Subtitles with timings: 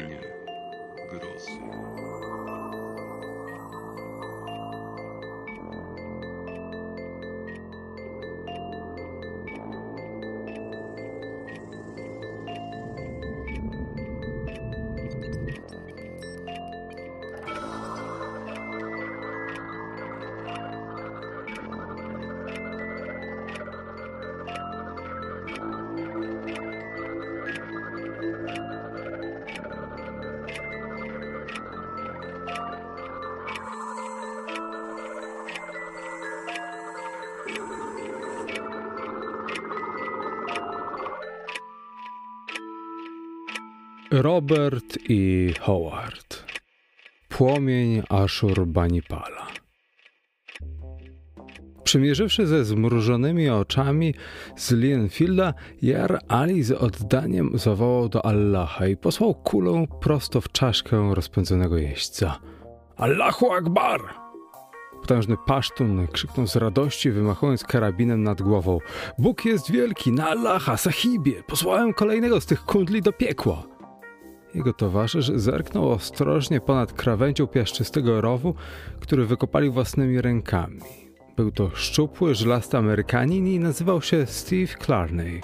[0.00, 0.29] tchnienie
[44.12, 46.44] Robert i Howard.
[47.28, 49.46] Płomień Ashurbanipala.
[51.84, 54.14] Przymierzywszy ze zmrużonymi oczami
[54.56, 61.14] z Lienfielda, Jar Ali z oddaniem zawołał do Allaha i posłał kulę prosto w czaszkę
[61.14, 62.38] rozpędzonego jeźdźca.
[62.96, 64.00] Allahu Akbar!
[65.00, 68.78] Potężny pasztun krzyknął z radości, wymachując karabinem nad głową.
[69.18, 71.42] Bóg jest wielki, na Allaha, sahibie!
[71.42, 73.79] Posłałem kolejnego z tych kundli do piekła!
[74.54, 78.54] Jego towarzysz zerknął ostrożnie ponad krawędzią piaszczystego rowu,
[79.00, 80.80] który wykopali własnymi rękami.
[81.36, 85.40] Był to szczupły, żelasty Amerykanin i nazywał się Steve Clarney.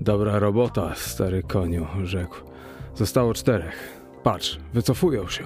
[0.00, 2.36] Dobra robota, stary koniu, rzekł.
[2.94, 4.00] Zostało czterech.
[4.22, 5.44] Patrz, wycofują się.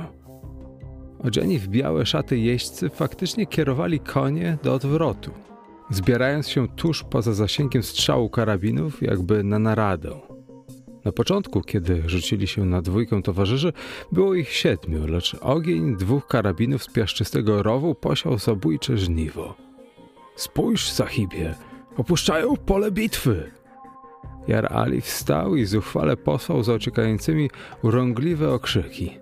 [1.19, 5.31] Odziani w białe szaty jeźdźcy faktycznie kierowali konie do odwrotu,
[5.91, 10.32] zbierając się tuż poza zasięgiem strzału karabinów, jakby na naradę.
[11.05, 13.73] Na początku, kiedy rzucili się na dwójkę towarzyszy,
[14.13, 19.55] było ich siedmiu, lecz ogień dwóch karabinów z piaszczystego rowu posiał zabójcze żniwo.
[20.37, 21.55] Spójrz, sahibie,
[21.97, 23.51] opuszczają pole bitwy!
[24.49, 27.51] Jar Ali wstał i zuchwale posłał za uciekającymi
[27.83, 29.19] urągliwe okrzyki.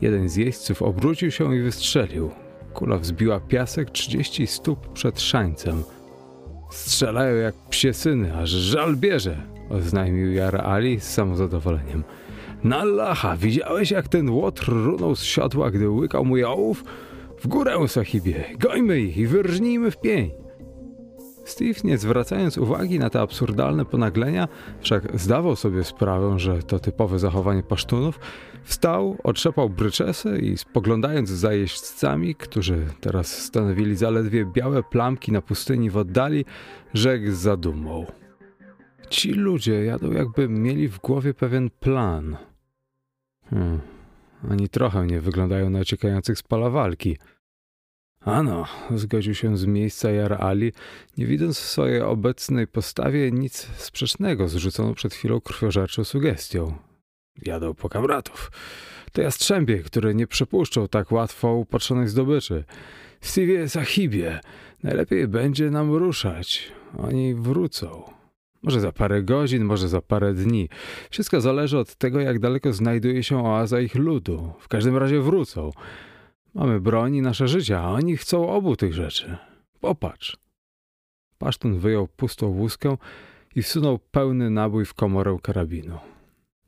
[0.00, 2.30] Jeden z jeźdźców obrócił się i wystrzelił.
[2.74, 5.82] Kula wzbiła piasek 30 stóp przed szańcem.
[6.70, 12.04] Strzelają jak psie syny, aż żal bierze, oznajmił Jar Ali z samozadowoleniem.
[12.64, 16.84] Na Allaha, widziałeś jak ten łotr runął z siodła, gdy łykał mój ołów?
[17.38, 20.30] W górę, sahibie, gojmy ich i wyrżnijmy w pień.
[21.44, 24.48] Steve, nie zwracając uwagi na te absurdalne ponaglenia,
[24.80, 28.20] wszak zdawał sobie sprawę, że to typowe zachowanie pasztunów,
[28.64, 35.90] wstał, otrzepał bryczesy i spoglądając za jeźdźcami, którzy teraz stanowili zaledwie białe plamki na pustyni
[35.90, 36.44] w oddali,
[36.94, 38.06] rzekł z zadumą.
[39.10, 42.36] Ci ludzie jadą jakby mieli w głowie pewien plan.
[43.50, 43.80] Hmm,
[44.50, 47.16] ani trochę nie wyglądają na uciekających z pola walki.
[48.20, 50.72] Ano, zgodził się z miejsca Jar Ali,
[51.16, 56.74] nie widząc w swojej obecnej postawie nic sprzecznego z rzuconą przed chwilą krwiożerczą sugestią.
[57.42, 58.50] Jadą po kamratów.
[59.12, 62.64] To jastrzębie, które nie przepuszczą tak łatwo upatrzonej zdobyczy.
[63.20, 64.40] Stevie Sahibie,
[64.82, 66.72] najlepiej będzie nam ruszać.
[66.98, 68.15] Oni wrócą.
[68.66, 70.68] Może za parę godzin, może za parę dni.
[71.10, 74.52] Wszystko zależy od tego, jak daleko znajduje się oaza ich ludu.
[74.60, 75.70] W każdym razie wrócą.
[76.54, 79.36] Mamy broń i nasze życia, a oni chcą obu tych rzeczy.
[79.80, 80.36] Popatrz.
[81.38, 82.96] Pasztun wyjął pustą łuskę
[83.54, 85.98] i wsunął pełny nabój w komorę karabinu.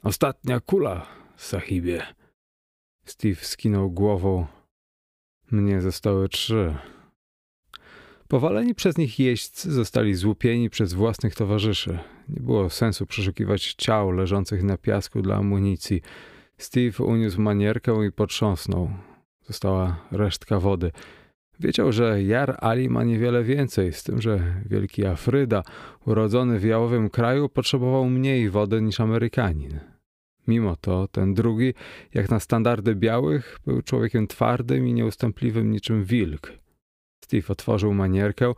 [0.03, 2.03] Ostatnia kula, sahibie.
[3.05, 4.47] Steve skinął głową.
[5.51, 6.75] Mnie zostały trzy.
[8.29, 11.99] Powaleni przez nich jeźdźcy zostali złupieni przez własnych towarzyszy.
[12.29, 16.03] Nie było sensu przeszukiwać ciał leżących na piasku dla amunicji.
[16.59, 18.91] Steve uniósł manierkę i potrząsnął.
[19.47, 20.91] Została resztka wody.
[21.61, 25.63] Wiedział, że Jar Ali ma niewiele więcej, z tym, że wielki Afryda,
[26.07, 29.81] urodzony w jałowym kraju, potrzebował mniej wody niż Amerykanin.
[30.49, 31.75] Mimo to ten drugi,
[32.15, 36.53] jak na standardy białych, był człowiekiem twardym i nieustępliwym niczym wilk.
[37.29, 38.53] Steve otworzył manierkę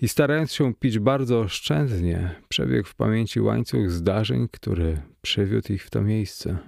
[0.00, 5.90] i starając się pić bardzo oszczędnie, przebiegł w pamięci łańcuch zdarzeń, który przywiódł ich w
[5.90, 6.58] to miejsce.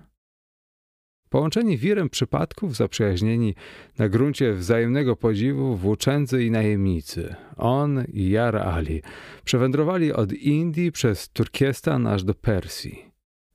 [1.29, 3.55] Połączeni wirem przypadków, zaprzyjaźnieni
[3.99, 9.03] na gruncie wzajemnego podziwu włóczędzy i najemnicy, on i Jar Ali,
[9.45, 13.05] przewędrowali od Indii przez Turkestan aż do Persji.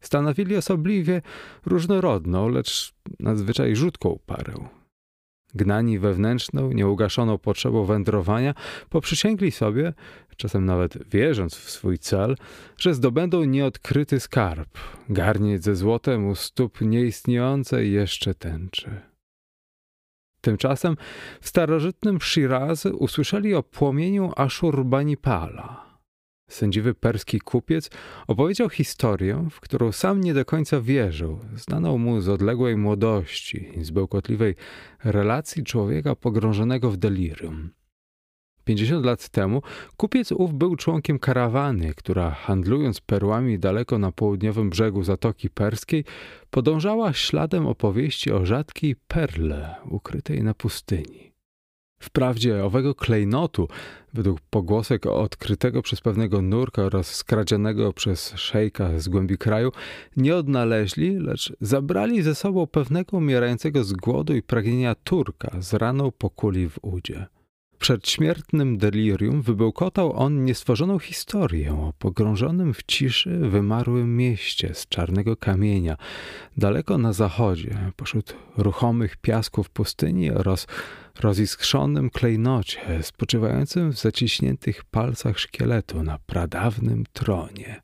[0.01, 1.21] Stanowili osobliwie
[1.65, 4.82] różnorodną, lecz nadzwyczaj rzutką parę.
[5.55, 8.53] Gnani wewnętrzną, nieugaszoną potrzebą wędrowania,
[8.89, 9.93] poprzysięgli sobie,
[10.37, 12.35] czasem nawet wierząc w swój cel,
[12.77, 14.77] że zdobędą nieodkryty skarb,
[15.09, 19.01] garniec ze złotem u stóp nieistniejącej jeszcze tęczy.
[20.41, 20.97] Tymczasem
[21.41, 25.92] w starożytnym Shiraz usłyszeli o płomieniu Ashurbanipala.
[26.49, 27.89] Sędziwy perski kupiec
[28.27, 33.83] opowiedział historię, w którą sam nie do końca wierzył, znaną mu z odległej młodości i
[33.83, 34.55] z bełkotliwej
[35.03, 37.69] relacji człowieka pogrążonego w delirium.
[38.63, 39.61] 50 lat temu
[39.97, 46.05] kupiec ów był członkiem karawany, która handlując perłami daleko na południowym brzegu Zatoki Perskiej,
[46.49, 51.32] podążała śladem opowieści o rzadkiej perle ukrytej na pustyni.
[52.03, 53.67] Wprawdzie owego klejnotu,
[54.13, 59.71] według pogłosek odkrytego przez pewnego nurka oraz skradzionego przez szejka z głębi kraju,
[60.17, 66.11] nie odnaleźli, lecz zabrali ze sobą pewnego umierającego z głodu i pragnienia Turka z raną
[66.11, 67.25] po kuli w udzie
[67.83, 75.97] przedśmiertnym delirium wybełkotał on niestworzoną historię o pogrążonym w ciszy wymarłym mieście z czarnego kamienia,
[76.57, 80.67] daleko na zachodzie, pośród ruchomych piasków pustyni oraz
[81.19, 87.81] roziskrzonym klejnocie spoczywającym w zaciśniętych palcach szkieletu na pradawnym tronie.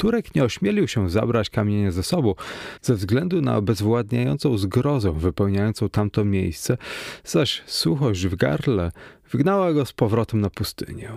[0.00, 2.34] Turek nie ośmielił się zabrać kamienia ze sobą,
[2.82, 6.76] ze względu na obezwładniającą zgrozę wypełniającą tamto miejsce,
[7.24, 8.92] zaś suchość w gardle
[9.30, 11.10] wygnała go z powrotem na pustynię.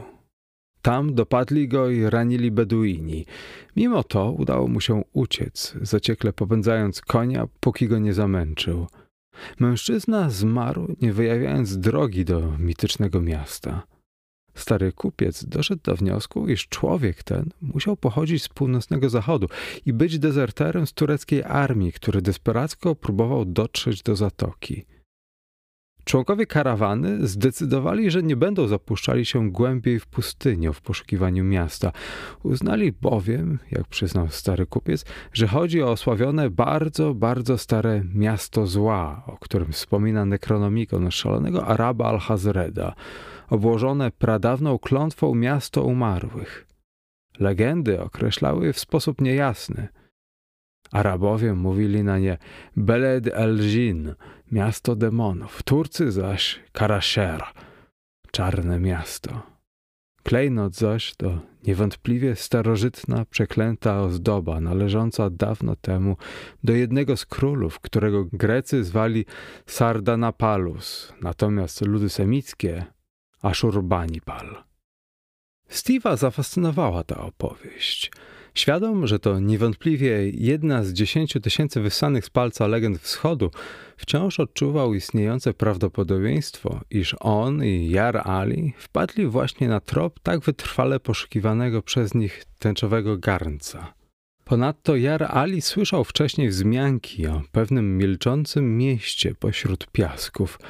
[0.82, 3.26] Tam dopadli go i ranili Beduini.
[3.76, 8.88] Mimo to udało mu się uciec, zaciekle popędzając konia, póki go nie zamęczył.
[9.60, 13.93] Mężczyzna zmarł, nie wyjawiając drogi do mitycznego miasta.
[14.56, 19.48] Stary kupiec doszedł do wniosku, iż człowiek ten musiał pochodzić z północnego zachodu
[19.86, 24.86] i być dezerterem z tureckiej armii, który desperacko próbował dotrzeć do zatoki.
[26.06, 31.92] Członkowie karawany zdecydowali, że nie będą zapuszczali się głębiej w pustynię w poszukiwaniu miasta.
[32.44, 39.24] Uznali bowiem, jak przyznał stary kupiec, że chodzi o osławione bardzo, bardzo stare miasto zła,
[39.28, 42.96] o którym wspomina Necronomicon szalonego Araba al-Hazreda,
[43.54, 46.68] obłożone pradawną klątwą miasto umarłych.
[47.40, 49.88] Legendy określały w sposób niejasny–
[50.94, 52.38] Arabowie mówili na nie
[52.78, 54.16] Beled el-Jin,
[54.52, 57.44] miasto demonów, Turcy zaś Karasher,
[58.32, 59.42] czarne miasto.
[60.24, 66.18] Klejnot zaś to niewątpliwie starożytna, przeklęta ozdoba, należąca dawno temu
[66.64, 69.26] do jednego z królów, którego Grecy zwali
[69.66, 72.86] Sardanapalus, natomiast ludy semickie
[73.44, 74.64] Ashurbanipal.
[75.70, 78.12] Steve'a zafascynowała ta opowieść–
[78.54, 83.52] Świadom, że to niewątpliwie jedna z dziesięciu tysięcy wyssanych z palca legend wschodu,
[83.98, 91.00] wciąż odczuwał istniejące prawdopodobieństwo, iż on i Jar Ali wpadli właśnie na trop tak wytrwale
[91.00, 93.94] poszukiwanego przez nich tęczowego garnca.
[94.46, 100.60] Ponadto Jar Ali słyszał wcześniej wzmianki o pewnym milczącym mieście pośród piasków–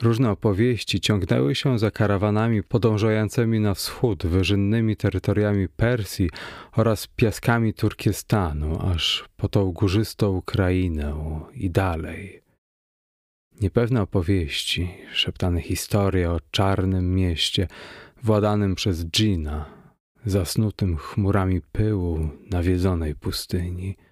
[0.00, 6.30] Różne opowieści ciągnęły się za karawanami podążającymi na wschód, wyżynnymi terytoriami Persji
[6.76, 11.14] oraz piaskami Turkestanu, aż po tą górzystą Ukrainę
[11.54, 12.42] i dalej.
[13.60, 17.68] Niepewne opowieści, szeptane historie o czarnym mieście
[18.22, 19.64] władanym przez dżina,
[20.24, 23.96] zasnutym chmurami pyłu nawiedzonej pustyni–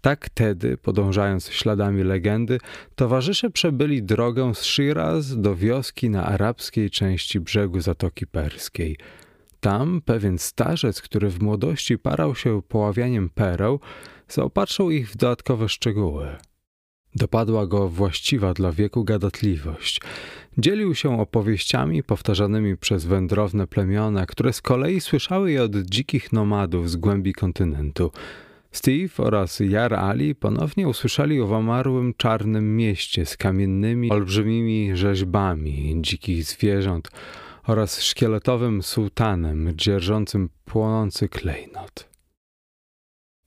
[0.00, 2.58] tak tedy, podążając śladami legendy,
[2.94, 8.96] towarzysze przebyli drogę z Shiraz do wioski na arabskiej części brzegu Zatoki Perskiej.
[9.60, 13.80] Tam pewien starzec, który w młodości parał się poławianiem pereł,
[14.28, 16.36] zaopatrzył ich w dodatkowe szczegóły.
[17.14, 20.00] Dopadła go właściwa dla wieku gadatliwość.
[20.58, 26.90] Dzielił się opowieściami powtarzanymi przez wędrowne plemiona, które z kolei słyszały je od dzikich nomadów
[26.90, 28.10] z głębi kontynentu–
[28.76, 36.44] Steve oraz Jar Ali ponownie usłyszeli o zamarłym czarnym mieście z kamiennymi, olbrzymimi rzeźbami dzikich
[36.44, 37.10] zwierząt
[37.66, 42.08] oraz szkieletowym sułtanem dzierżącym płonący klejnot.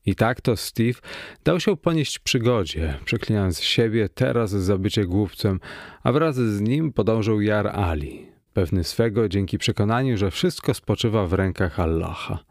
[0.05, 0.99] I tak to Steve
[1.43, 5.59] dał się ponieść przygodzie, przeklinając siebie teraz za bycie głupcem,
[6.03, 11.33] a wraz z nim podążył Jar Ali, pewny swego dzięki przekonaniu, że wszystko spoczywa w
[11.33, 12.48] rękach Allaha.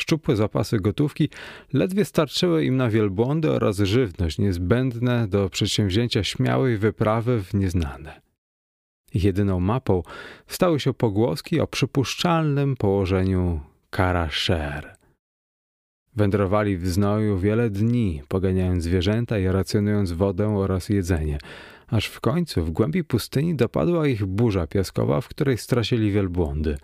[0.00, 1.28] Szczupłe zapasy gotówki
[1.72, 8.20] ledwie starczyły im na wielbłądy oraz żywność niezbędne do przedsięwzięcia śmiałej wyprawy w nieznane.
[9.14, 10.02] Jedyną mapą
[10.46, 14.96] stały się pogłoski o przypuszczalnym położeniu Karasher.
[16.16, 21.38] Wędrowali w znoju wiele dni, poganiając zwierzęta i racjonując wodę oraz jedzenie,
[21.86, 26.76] aż w końcu w głębi pustyni dopadła ich burza piaskowa, w której stracili wielbłądy.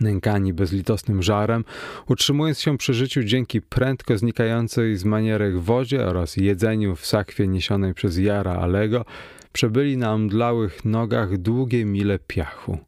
[0.00, 1.64] Nękani bezlitosnym żarem,
[2.06, 7.94] utrzymując się przy życiu dzięki prędko znikającej z manierek wodzie oraz jedzeniu w sakwie niesionej
[7.94, 9.04] przez Jara Alego,
[9.52, 12.78] przebyli na omdlałych nogach długie mile piachu.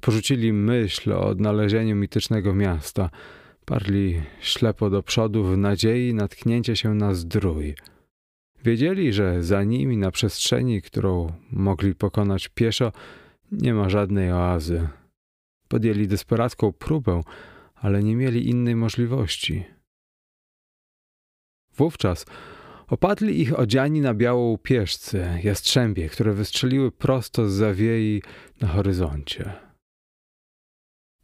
[0.00, 3.10] Porzucili myśl o odnalezieniu mitycznego miasta,
[3.64, 7.74] parli ślepo do przodu w nadziei natknięcia się na zdrój.
[8.64, 12.92] Wiedzieli, że za nimi na przestrzeni, którą mogli pokonać pieszo,
[13.52, 14.88] nie ma żadnej oazy.
[15.72, 17.20] Podjęli desperacką próbę,
[17.74, 19.64] ale nie mieli innej możliwości.
[21.76, 22.26] Wówczas
[22.88, 28.22] opadli ich odziani na białą pieszce, jastrzębie, które wystrzeliły prosto z zawiei
[28.60, 29.52] na horyzoncie.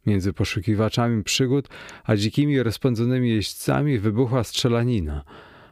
[0.05, 1.69] Między poszukiwaczami przygód
[2.03, 5.23] a dzikimi rozpędzonymi jeźdźcami wybuchła strzelanina.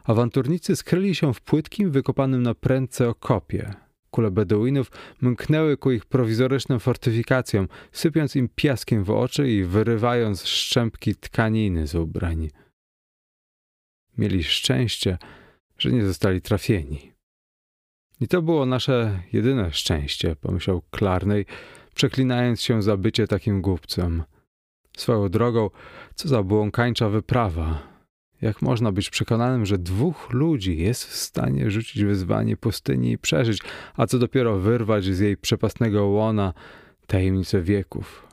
[0.04, 3.87] Awanturnicy skryli się w płytkim, wykopanym na prędce okopie.
[4.10, 11.14] Kule Beduinów mknęły ku ich prowizorycznym fortyfikacjom, sypiąc im piaskiem w oczy i wyrywając szczępki
[11.14, 12.50] tkaniny z ubrań.
[14.18, 15.18] Mieli szczęście,
[15.78, 17.12] że nie zostali trafieni.
[18.20, 21.46] I to było nasze jedyne szczęście, pomyślał Klarnej,
[21.94, 24.22] przeklinając się za bycie takim głupcem.
[24.96, 25.70] Swoją drogą,
[26.14, 27.87] co za błąkańcza wyprawa.
[28.40, 33.58] Jak można być przekonanym, że dwóch ludzi jest w stanie rzucić wyzwanie pustyni i przeżyć,
[33.96, 36.54] a co dopiero wyrwać z jej przepastnego łona
[37.06, 38.28] tajemnice wieków?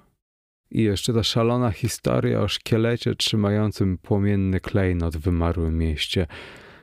[0.72, 6.28] I jeszcze ta szalona historia o szkielecie trzymającym płomienny klejnot w wymarłym mieście,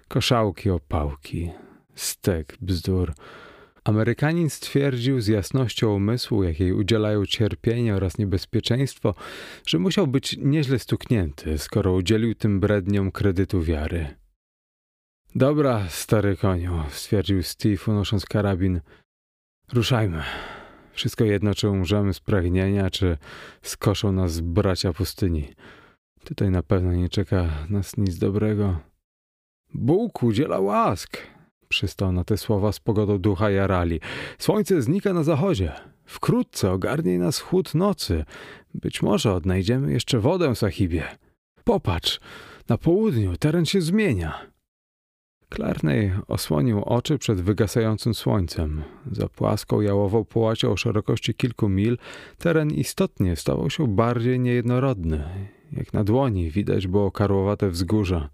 [0.09, 1.51] koszałki opałki,
[1.95, 3.13] stek bzdur.
[3.85, 9.15] Amerykanin stwierdził z jasnością umysłu, jakiej udzielają cierpienie oraz niebezpieczeństwo,
[9.67, 14.17] że musiał być nieźle stuknięty, skoro udzielił tym bredniom kredytu wiary.
[15.35, 18.81] Dobra, stary koniu, stwierdził Steve, unosząc karabin.
[19.73, 20.23] Ruszajmy.
[20.93, 23.19] Wszystko jedno, czy umrzemy z pragnienia, czy
[23.63, 25.49] skoszą nas bracia pustyni.
[26.25, 28.79] Tutaj na pewno nie czeka nas nic dobrego.
[29.75, 31.19] Bóg udziela łask,
[31.73, 34.01] przystał na te słowa z pogodą ducha Jarali.
[34.39, 35.73] Słońce znika na zachodzie.
[36.05, 38.25] Wkrótce ogarnie nas chłód nocy.
[38.75, 41.05] Być może odnajdziemy jeszcze wodę, sahibie.
[41.65, 42.21] Popatrz,
[42.69, 44.53] na południu teren się zmienia.
[45.55, 48.83] Clarney osłonił oczy przed wygasającym słońcem.
[49.13, 51.99] Za płaską jałową połacią o szerokości kilku mil
[52.39, 55.25] teren istotnie stawał się bardziej niejednorodny.
[55.73, 58.29] Jak na dłoni widać było karłowate wzgórza.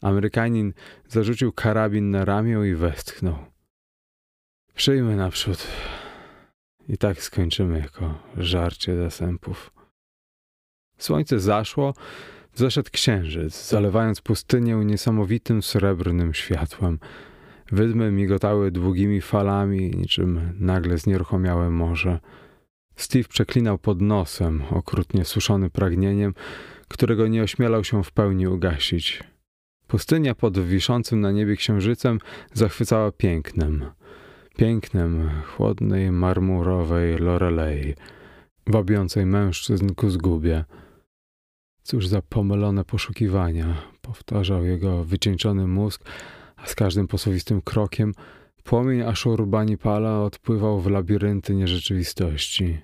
[0.00, 0.72] Amerykanin
[1.08, 3.36] zarzucił karabin na ramię i westchnął.
[4.74, 5.66] Przyjmy naprzód.
[6.88, 9.72] I tak skończymy jako żarcie zasępów.
[10.98, 11.94] Słońce zaszło,
[12.54, 16.98] zeszedł księżyc, zalewając pustynię niesamowitym srebrnym światłem.
[17.72, 22.20] Wydmy migotały długimi falami, niczym nagle znieruchomiałe morze.
[22.96, 26.34] Steve przeklinał pod nosem, okrutnie suszony pragnieniem,
[26.88, 29.22] którego nie ośmielał się w pełni ugasić.
[29.88, 32.18] Pustynia pod wiszącym na niebie księżycem
[32.54, 33.84] zachwycała pięknem.
[34.56, 37.94] Pięknem chłodnej, marmurowej Lorelei,
[38.66, 40.64] wabiącej mężczyzn ku zgubie.
[41.82, 46.04] Cóż za pomylone poszukiwania, powtarzał jego wycieńczony mózg,
[46.56, 48.12] a z każdym posuwistym krokiem
[48.64, 52.78] płomień Ashurbanipala odpływał w labirynty nierzeczywistości.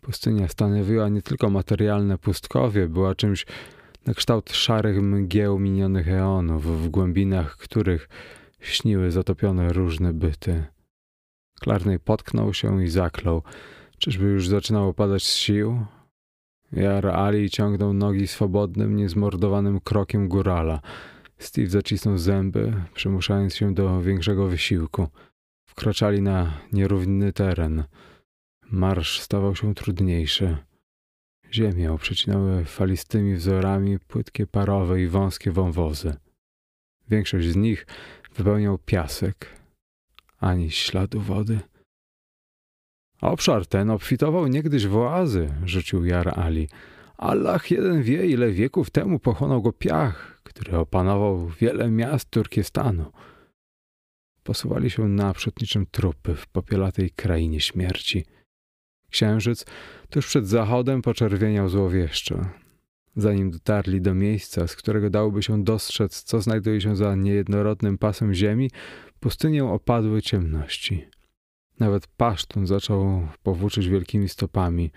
[0.00, 3.46] Pustynia stanowiła nie tylko materialne pustkowie, była czymś
[4.06, 8.08] na kształt szarych mgieł minionych eonów, w głębinach których
[8.60, 10.64] śniły zatopione różne byty.
[11.60, 13.42] Klarnej potknął się i zaklął.
[13.98, 15.86] Czyżby już zaczynało padać z sił?
[16.72, 20.80] Jar Ali ciągnął nogi swobodnym, niezmordowanym krokiem górala.
[21.38, 25.08] Steve zacisnął zęby, przymuszając się do większego wysiłku.
[25.68, 27.84] Wkraczali na nierówny teren.
[28.70, 30.56] Marsz stawał się trudniejszy.
[31.52, 36.16] Ziemię oprzecinały falistymi wzorami płytkie parowe i wąskie wąwozy.
[37.08, 37.86] Większość z nich
[38.34, 39.46] wypełniał piasek,
[40.38, 41.60] ani śladu wody.
[43.20, 46.68] Obszar ten obfitował niegdyś w oazy, rzucił Jar Ali.
[47.16, 53.12] Allah jeden wie, ile wieków temu pochłonął go piach, który opanował wiele miast Turkestanu.
[54.42, 58.24] Posuwali się naprzód niczym trupy w popielatej krainie śmierci–
[59.16, 59.64] Księżyc
[60.10, 62.40] tuż przed zachodem poczerwieniał złowieszczo.
[63.16, 68.34] Zanim dotarli do miejsca, z którego dałoby się dostrzec, co znajduje się za niejednorodnym pasem
[68.34, 68.70] ziemi,
[69.20, 71.04] pustynię opadły ciemności.
[71.80, 74.90] Nawet pasztun zaczął powłóczyć wielkimi stopami.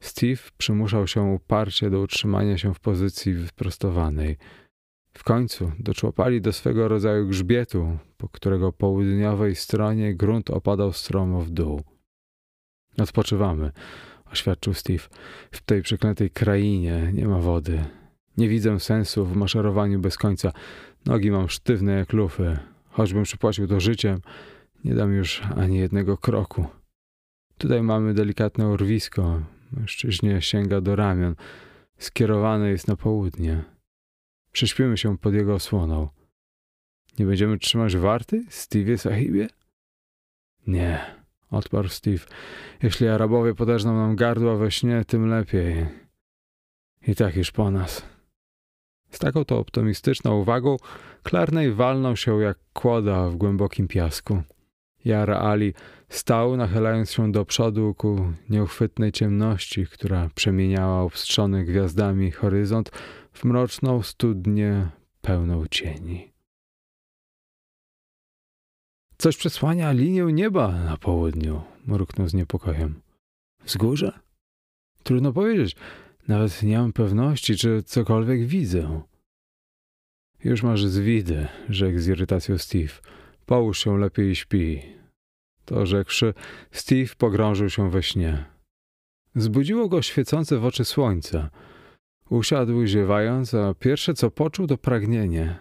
[0.00, 4.36] Steve przymuszał się uparcie do utrzymania się w pozycji wyprostowanej.
[5.12, 11.50] W końcu doczłapali do swego rodzaju grzbietu, po którego południowej stronie grunt opadał stromo w
[11.50, 11.95] dół.
[12.98, 13.72] Odpoczywamy,
[14.32, 15.04] oświadczył Steve.
[15.50, 17.84] W tej przeklętej krainie nie ma wody.
[18.36, 20.52] Nie widzę sensu w maszerowaniu bez końca.
[21.06, 22.58] Nogi mam sztywne jak lufy.
[22.90, 24.20] Choćbym przypłacił to życiem,
[24.84, 26.66] nie dam już ani jednego kroku.
[27.58, 29.42] Tutaj mamy delikatne urwisko.
[29.72, 31.34] Mężczyźnie sięga do ramion.
[31.98, 33.64] Skierowane jest na południe.
[34.52, 36.08] Prześpimy się pod jego osłoną.
[37.18, 39.48] Nie będziemy trzymać warty, Steve sahibie?
[40.66, 41.15] Nie,
[41.50, 42.24] odparł Steve.
[42.82, 45.86] Jeśli Arabowie podeżną nam gardła we śnie, tym lepiej.
[47.06, 48.06] I tak już po nas.
[49.10, 50.76] Z taką to optymistyczną uwagą
[51.28, 54.42] Clarney walnął się jak kłoda w głębokim piasku.
[55.04, 55.74] Jara Ali
[56.08, 62.90] stał, nachylając się do przodu ku nieuchwytnej ciemności, która przemieniała obstrzony gwiazdami horyzont
[63.32, 64.88] w mroczną studnię
[65.20, 66.35] pełną cieni.
[69.18, 73.00] Coś przesłania linię nieba na południu, mruknął z niepokojem.
[73.64, 74.12] Wzgórze?
[75.02, 75.76] Trudno powiedzieć.
[76.28, 79.02] Nawet nie mam pewności, czy cokolwiek widzę.
[80.44, 82.92] Już masz zwidy, rzekł z irytacją Steve.
[83.46, 84.82] Połóż się lepiej i śpi.
[85.64, 86.34] To rzekłszy,
[86.70, 88.44] Steve pogrążył się we śnie.
[89.34, 91.50] Zbudziło go świecące w oczy słońca.
[92.30, 95.56] Usiadł ziewając, a pierwsze co poczuł to pragnienie.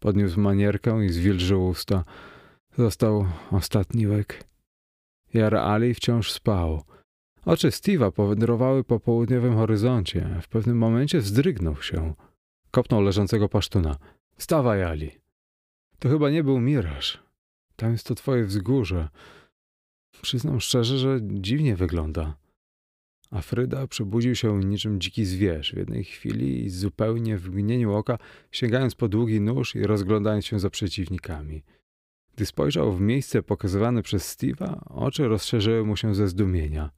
[0.00, 2.04] Podniósł manierkę i zwilżył usta.
[2.78, 4.44] Został ostatni łek.
[5.34, 6.82] Jar Ali wciąż spał.
[7.44, 10.40] Oczy Steve'a powędrowały po południowym horyzoncie.
[10.42, 12.14] W pewnym momencie wzdrygnął się.
[12.70, 13.96] Kopnął leżącego pasztuna.
[14.36, 15.10] Wstawaj, Ali.
[15.98, 17.22] To chyba nie był miraż.
[17.76, 19.08] Tam jest to twoje wzgórze.
[20.22, 22.36] Przyznam szczerze, że dziwnie wygląda.
[23.30, 28.18] Afryda przebudził się niczym dziki zwierz w jednej chwili i zupełnie w mgnieniu oka,
[28.50, 31.62] sięgając po długi nóż i rozglądając się za przeciwnikami.
[32.42, 36.90] Gdy spojrzał w miejsce pokazywane przez Steve'a, oczy rozszerzyły mu się ze zdumienia.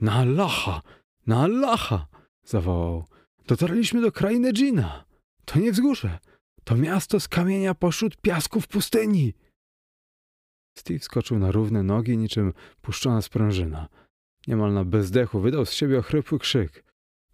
[0.00, 0.82] Na Allaha!
[1.26, 2.06] Na Allaha!
[2.44, 3.04] zawołał.
[3.46, 5.04] Dotarliśmy do krainy Dżina.
[5.44, 6.18] To nie wzgórze.
[6.64, 9.34] To miasto z kamienia pośród piasków pustyni.
[10.78, 13.88] Steve skoczył na równe nogi, niczym puszczona sprężyna.
[14.46, 16.84] Niemal na bezdechu wydał z siebie ochrypły krzyk.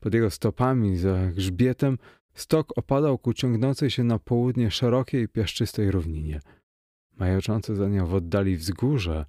[0.00, 1.98] Pod jego stopami, za grzbietem,
[2.34, 6.40] stok opadał ku ciągnącej się na południe szerokiej piaszczystej równinie.
[7.16, 9.26] Majaczące za nią w oddali wzgórze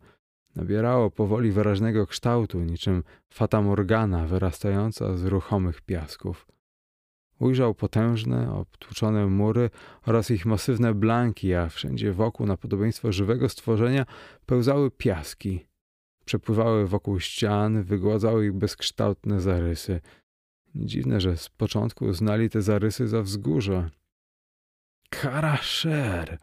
[0.55, 6.47] nabierało powoli wyraźnego kształtu, niczym fata morgana wyrastająca z ruchomych piasków.
[7.39, 9.69] Ujrzał potężne, obtłuczone mury
[10.05, 14.05] oraz ich masywne blanki, a wszędzie wokół na podobieństwo żywego stworzenia
[14.45, 15.65] pełzały piaski.
[16.25, 20.01] Przepływały wokół ścian, wygładzały ich bezkształtne zarysy.
[20.75, 23.89] Dziwne, że z początku uznali te zarysy za wzgórze.
[25.09, 26.37] Karaszer!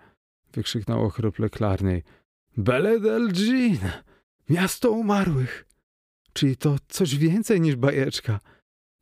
[0.54, 2.02] Wykrzyknął ochryple Klarnej.
[2.56, 3.78] Beled el Dżin!
[4.50, 5.66] Miasto umarłych!
[6.32, 8.40] Czyli to coś więcej niż bajeczka.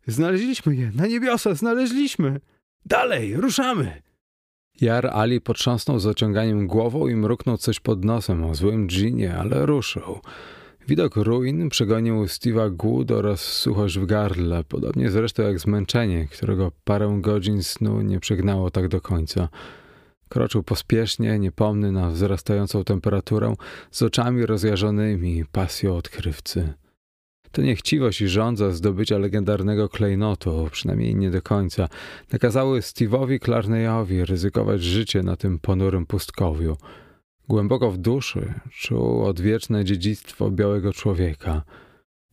[0.06, 2.40] Znaleźliśmy je, na niebiosa, znaleźliśmy!
[2.86, 4.02] Dalej, ruszamy!
[4.80, 10.20] Jar Ali potrząsnął zaciąganiem głową i mruknął coś pod nosem o złym dżinie, ale ruszył.
[10.88, 17.18] Widok ruin przegonił Steve'a głód oraz suchość w gardle, podobnie zresztą jak zmęczenie, którego parę
[17.20, 19.48] godzin snu nie przegnało tak do końca.
[20.32, 23.54] Kroczył pospiesznie, niepomny na wzrastającą temperaturę,
[23.90, 26.72] z oczami rozjażonymi pasją odkrywcy.
[27.50, 31.88] To niechciwość i żądza zdobycia legendarnego klejnotu, przynajmniej nie do końca,
[32.32, 36.76] nakazały Steve'owi Clarneyowi ryzykować życie na tym ponurym pustkowiu.
[37.48, 41.62] Głęboko w duszy czuł odwieczne dziedzictwo białego człowieka,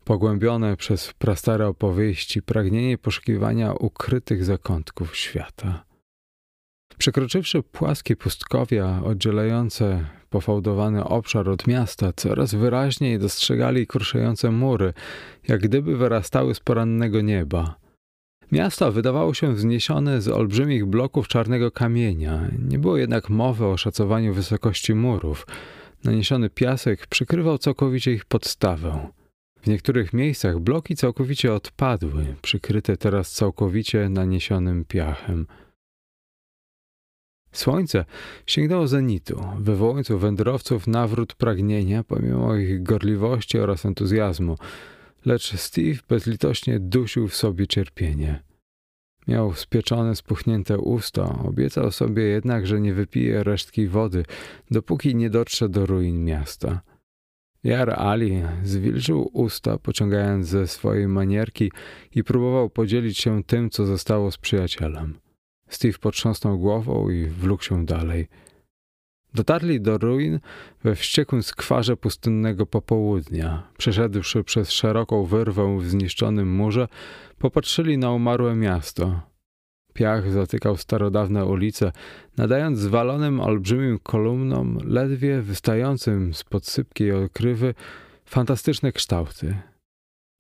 [0.04, 5.89] pogłębione przez prastare opowieści, pragnienie poszukiwania ukrytych zakątków świata.
[6.98, 14.94] Przekroczywszy płaskie pustkowia oddzielające pofałdowany obszar od miasta, coraz wyraźniej dostrzegali kruszejące mury,
[15.48, 17.76] jak gdyby wyrastały z porannego nieba.
[18.52, 22.48] Miasto wydawało się wzniesione z olbrzymich bloków czarnego kamienia.
[22.70, 25.48] Nie było jednak mowy o szacowaniu wysokości murów.
[26.04, 29.08] Naniesiony piasek przykrywał całkowicie ich podstawę.
[29.62, 35.48] W niektórych miejscach bloki całkowicie odpadły, przykryte teraz całkowicie naniesionym piachem.
[37.60, 38.06] Słońce
[38.46, 44.58] sięgnęło zenitu, wywołując u wędrowców nawrót pragnienia pomimo ich gorliwości oraz entuzjazmu,
[45.26, 48.44] lecz Steve bezlitośnie dusił w sobie cierpienie.
[49.28, 54.26] Miał spieczone, spuchnięte usta, obiecał sobie jednak, że nie wypije resztki wody,
[54.72, 56.82] dopóki nie dotrze do ruin miasta.
[57.64, 61.72] Jar Ali zwilżył usta, pociągając ze swojej manierki
[62.16, 65.29] i próbował podzielić się tym, co zostało z przyjacielem.
[65.70, 68.28] Steve potrząsnął głową i wlókł się dalej.
[69.34, 70.40] Dotarli do ruin
[70.84, 73.64] we wściekłym skwarze pustynnego popołudnia.
[73.78, 76.88] Przeszedłszy przez szeroką wyrwę w zniszczonym murze,
[77.38, 79.22] popatrzyli na umarłe miasto.
[79.94, 81.92] Piach zatykał starodawne ulice,
[82.38, 87.74] nadając zwalonym olbrzymim kolumnom, ledwie wystającym z podsypkiej okrywy,
[88.26, 89.56] fantastyczne kształty.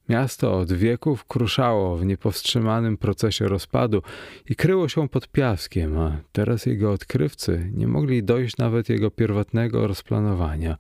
[0.09, 4.01] Miasto od wieków kruszało w niepowstrzymanym procesie rozpadu
[4.49, 9.87] i kryło się pod piaskiem, a teraz jego odkrywcy nie mogli dojść nawet jego pierwotnego
[9.87, 10.77] rozplanowania.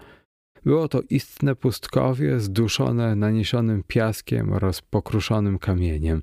[0.65, 6.21] Było to istne pustkowie zduszone naniesionym piaskiem oraz pokruszonym kamieniem,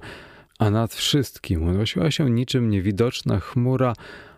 [0.59, 3.93] a nad wszystkim unosiła się niczym niewidoczna chmura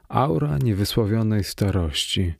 [0.09, 2.35] aura niewysłowionej starości.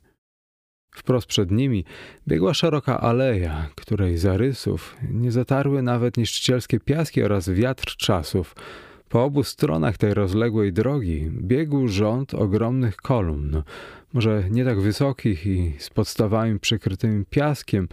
[0.91, 1.85] Wprost przed nimi
[2.27, 8.55] biegła szeroka aleja, której zarysów nie zatarły nawet niszczycielskie piaski oraz wiatr czasów.
[9.09, 13.63] Po obu stronach tej rozległej drogi biegł rząd ogromnych kolumn,
[14.13, 17.87] może nie tak wysokich i z podstawami przykrytymi piaskiem,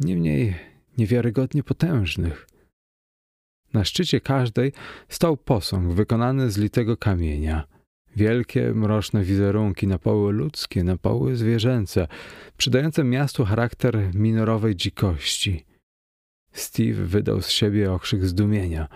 [0.00, 0.56] niemniej
[0.98, 2.48] niewiarygodnie potężnych.
[3.72, 4.72] Na szczycie każdej
[5.08, 7.64] stał posąg wykonany z litego kamienia–
[8.18, 12.08] Wielkie, mroczne wizerunki, na poły ludzkie, na poły zwierzęce,
[12.56, 15.64] przydające miastu charakter minorowej dzikości.
[16.52, 18.88] Steve wydał z siebie okrzyk zdumienia.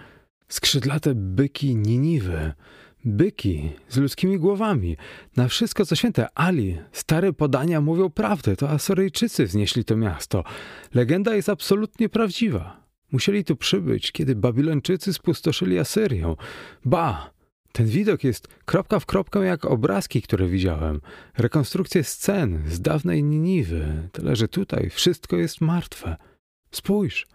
[0.48, 2.52] Skrzydlate byki Niniwy.
[3.04, 4.96] Byki z ludzkimi głowami.
[5.36, 6.28] Na wszystko co święte.
[6.34, 8.56] Ali, stare podania mówią prawdę.
[8.56, 10.44] To Asyryjczycy znieśli to miasto.
[10.94, 12.86] Legenda jest absolutnie prawdziwa.
[13.12, 16.34] Musieli tu przybyć, kiedy Babilończycy spustoszyli Asyrię.
[16.84, 17.41] Ba!
[17.72, 21.00] Ten widok jest kropka w kropkę jak obrazki, które widziałem.
[21.38, 24.08] Rekonstrukcje scen z dawnej Niniwy.
[24.12, 26.16] Tyle, że tutaj wszystko jest martwe.
[26.70, 27.26] Spójrz.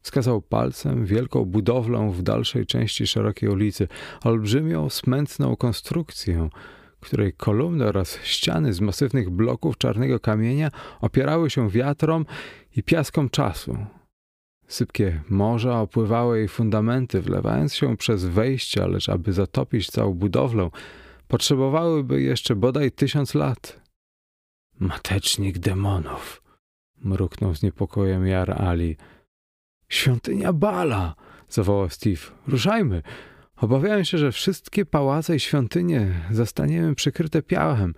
[0.00, 3.88] Wskazał palcem wielką budowlę w dalszej części szerokiej ulicy,
[4.24, 6.48] olbrzymią, smętną konstrukcję,
[7.00, 12.26] której kolumny oraz ściany z masywnych bloków czarnego kamienia opierały się wiatrom
[12.76, 13.78] i piaskom czasu.
[14.68, 20.70] Sypkie morza opływały jej fundamenty, wlewając się przez wejścia, lecz aby zatopić całą budowlę,
[21.28, 23.80] potrzebowałyby jeszcze bodaj tysiąc lat.
[24.80, 26.42] Matecznik demonów,
[27.04, 28.96] mruknął z niepokojem Jar Ali.
[29.88, 31.14] Świątynia Bala,
[31.48, 32.22] zawołał Steve.
[32.46, 33.02] Ruszajmy.
[33.56, 37.94] Obawiałem się, że wszystkie pałace i świątynie zastaniemy przykryte piachem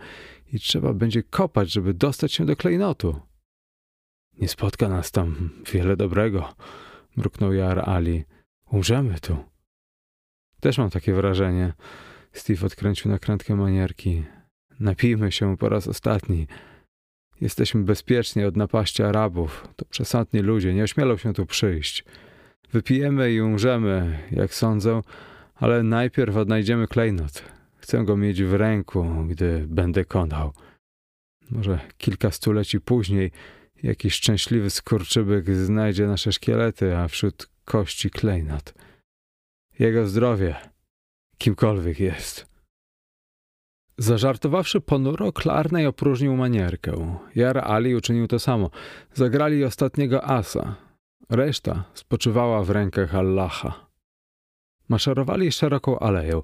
[0.53, 3.30] i trzeba będzie kopać, żeby dostać się do klejnotu.
[4.41, 6.55] Nie spotka nas tam wiele dobrego,
[7.17, 8.25] mruknął Jar Ali.
[8.71, 9.37] Umrzemy tu.
[10.61, 11.73] Też mam takie wrażenie.
[12.33, 14.25] Steve odkręcił nakrętkę manierki.
[14.81, 16.47] Napijmy się po raz ostatni.
[17.41, 19.69] Jesteśmy bezpieczni od napaści Arabów.
[19.77, 22.05] To przesadni ludzie, nie ośmielą się tu przyjść.
[22.73, 25.01] Wypijemy i umrzemy, jak sądzę,
[25.55, 27.45] ale najpierw odnajdziemy klejnot.
[27.77, 30.53] Chcę go mieć w ręku, gdy będę konał.
[31.51, 33.31] Może kilka stuleci później
[33.83, 38.75] Jakiś szczęśliwy skurczybyk znajdzie nasze szkielety, a wśród kości klejnot.
[39.79, 40.57] Jego zdrowie,
[41.39, 42.47] kimkolwiek jest.
[43.99, 47.19] Zażartowawszy ponuro, Klarnej opróżnił manierkę.
[47.35, 48.71] Jar Ali uczynił to samo.
[49.15, 50.77] Zagrali ostatniego asa.
[51.31, 53.91] Reszta spoczywała w rękach Allaha.
[54.89, 56.43] Maszerowali szeroką aleją.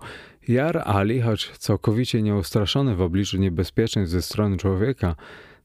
[0.49, 5.17] Jar Ali, choć całkowicie nieustraszony w obliczu niebezpieczeństw ze strony człowieka,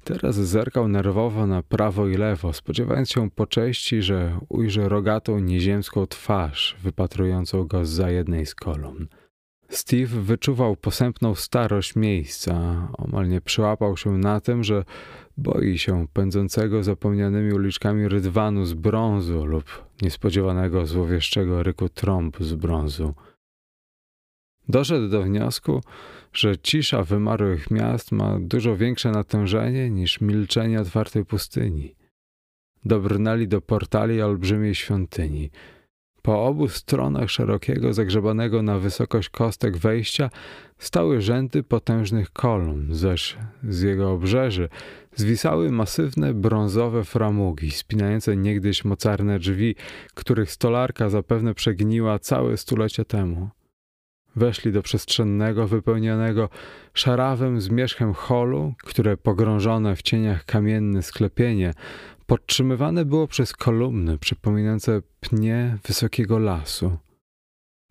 [0.03, 6.07] Teraz zerkał nerwowo na prawo i lewo, spodziewając się po części, że ujrzy rogatą nieziemską
[6.07, 9.07] twarz wypatrującą go za jednej z kolumn.
[9.69, 12.87] Steve wyczuwał posępną starość miejsca.
[12.97, 14.83] Omal nie przyłapał się na tym, że
[15.37, 19.65] boi się pędzącego zapomnianymi uliczkami rydwanu z brązu lub
[20.01, 23.13] niespodziewanego złowieszczego ryku trąb z brązu.
[24.71, 25.81] Doszedł do wniosku,
[26.33, 31.95] że cisza wymarłych miast ma dużo większe natężenie niż milczenie otwartej pustyni.
[32.85, 35.49] Dobrnęli do portali olbrzymiej świątyni.
[36.21, 40.29] Po obu stronach szerokiego, zagrzebanego na wysokość kostek wejścia
[40.77, 44.69] stały rzędy potężnych kolumn, zaś z jego obrzeży
[45.15, 49.75] zwisały masywne brązowe framugi, spinające niegdyś mocarne drzwi,
[50.13, 53.49] których stolarka zapewne przegniła całe stulecia temu.
[54.35, 56.49] Weszli do przestrzennego, wypełnionego
[56.93, 61.73] szarawym zmierzchem holu, które pogrążone w cieniach kamienne sklepienie
[62.25, 66.97] podtrzymywane było przez kolumny przypominające pnie wysokiego lasu.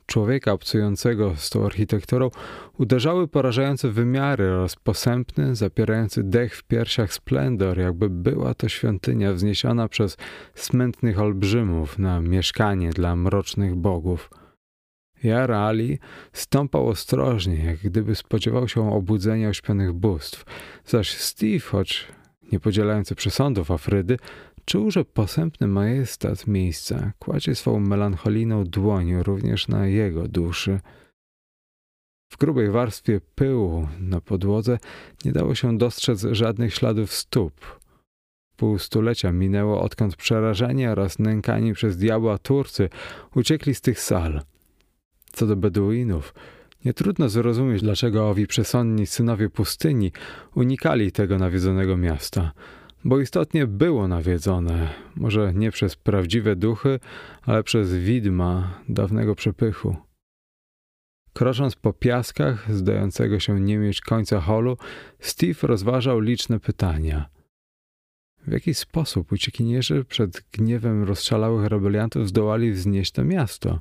[0.07, 2.31] Człowieka obcującego z tą architekturą
[2.79, 9.89] uderzały porażające wymiary oraz posępny, zapierający dech w piersiach splendor, jakby była to świątynia wzniesiona
[9.89, 10.17] przez
[10.55, 14.31] smętnych olbrzymów na mieszkanie dla mrocznych bogów–
[15.23, 15.99] Jar Ali
[16.33, 20.45] stąpał ostrożnie, jak gdyby spodziewał się obudzenia ośpionych bóstw,
[20.87, 22.07] zaś Steve, choć
[22.53, 24.19] nie podzielający przesądów Afrydy,
[24.65, 30.81] czuł, że posępny majestat miejsca kładzie swą melancholijną dłoń również na jego duszy.
[32.33, 34.79] W grubej warstwie pyłu na podłodze
[35.25, 37.81] nie dało się dostrzec żadnych śladów stóp.
[38.57, 42.89] Pół stulecia minęło, odkąd przerażeni oraz nękani przez diabła Turcy
[43.35, 44.43] uciekli z tych sal.
[45.33, 46.35] Co do Beduinów,
[46.85, 50.13] nie trudno zrozumieć, dlaczego owi przesądni synowie pustyni
[50.55, 52.53] unikali tego nawiedzonego miasta,
[53.05, 57.01] bo istotnie było nawiedzone, może nie przez prawdziwe duchy,
[57.43, 59.97] ale przez widma dawnego przepychu.
[61.33, 64.77] Krocząc po piaskach, zdającego się nie mieć końca holu,
[65.19, 67.29] Steve rozważał liczne pytania.
[68.47, 73.79] W jaki sposób uciekinierzy przed gniewem rozszalałych rebeliantów zdołali wznieść to miasto?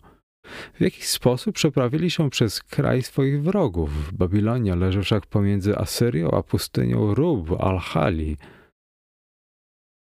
[0.73, 4.13] W jaki sposób przeprawili się przez kraj swoich wrogów?
[4.13, 8.38] Babilonia leży wszak pomiędzy Asyrią a pustynią Rub al-Hali.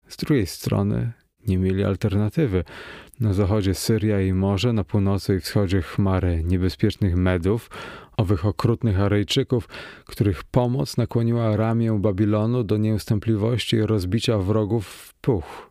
[0.08, 1.12] Z drugiej strony
[1.46, 2.64] nie mieli alternatywy.
[3.20, 7.70] Na zachodzie Syria i morze, na północy i wschodzie chmary niebezpiecznych Medów,
[8.16, 9.68] owych okrutnych Arejczyków,
[10.06, 15.70] których pomoc nakłoniła ramię Babilonu do nieustępliwości i rozbicia wrogów w puch.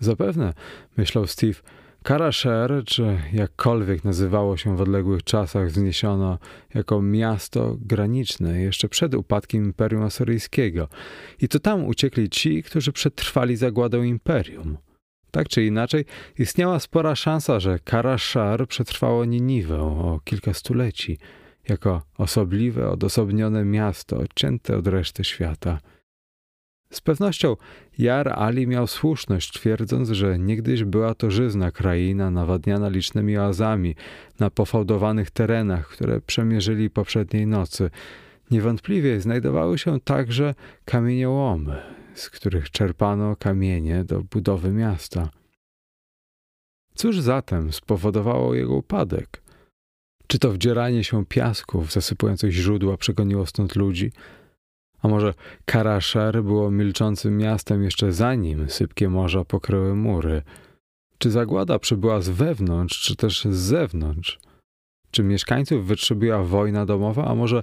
[0.00, 0.54] Zapewne,
[0.96, 1.60] myślał Steve,
[2.04, 6.38] Karasher, czy jakkolwiek nazywało się w odległych czasach, wzniesiono
[6.74, 10.88] jako miasto graniczne jeszcze przed upadkiem Imperium Asyryjskiego.
[11.40, 14.76] I to tam uciekli ci, którzy przetrwali zagładę imperium.
[15.30, 16.04] Tak czy inaczej,
[16.38, 21.18] istniała spora szansa, że Karaszar przetrwało Niniwę o kilka stuleci,
[21.68, 25.80] jako osobliwe, odosobnione miasto, odcięte od reszty świata.
[26.90, 27.56] Z pewnością
[27.98, 33.94] Jar Ali miał słuszność, twierdząc, że niegdyś była to żyzna kraina nawadniana licznymi oazami
[34.38, 37.90] na pofałdowanych terenach, które przemierzyli poprzedniej nocy.
[38.50, 41.82] Niewątpliwie znajdowały się także kamieniołomy,
[42.14, 45.30] z których czerpano kamienie do budowy miasta.
[46.94, 49.42] Cóż zatem spowodowało jego upadek?
[50.26, 54.12] Czy to wdzieranie się piasków zasypujących źródła przegoniło stąd ludzi?
[55.04, 60.42] A może Karaszer było milczącym miastem jeszcze zanim sypkie morza pokryły mury?
[61.18, 64.38] Czy zagłada przybyła z wewnątrz, czy też z zewnątrz?
[65.10, 67.62] Czy mieszkańców wytrzebiła wojna domowa, a może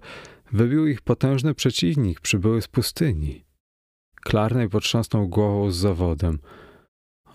[0.52, 3.44] wybił ich potężny przeciwnik przybyły z pustyni?
[4.16, 6.40] Klarnej potrząsnął głową z zawodem.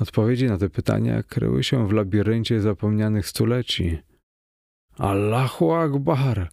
[0.01, 3.99] Odpowiedzi na te pytania kryły się w labiryncie zapomnianych stuleci.
[4.99, 6.51] Allahu Akbar!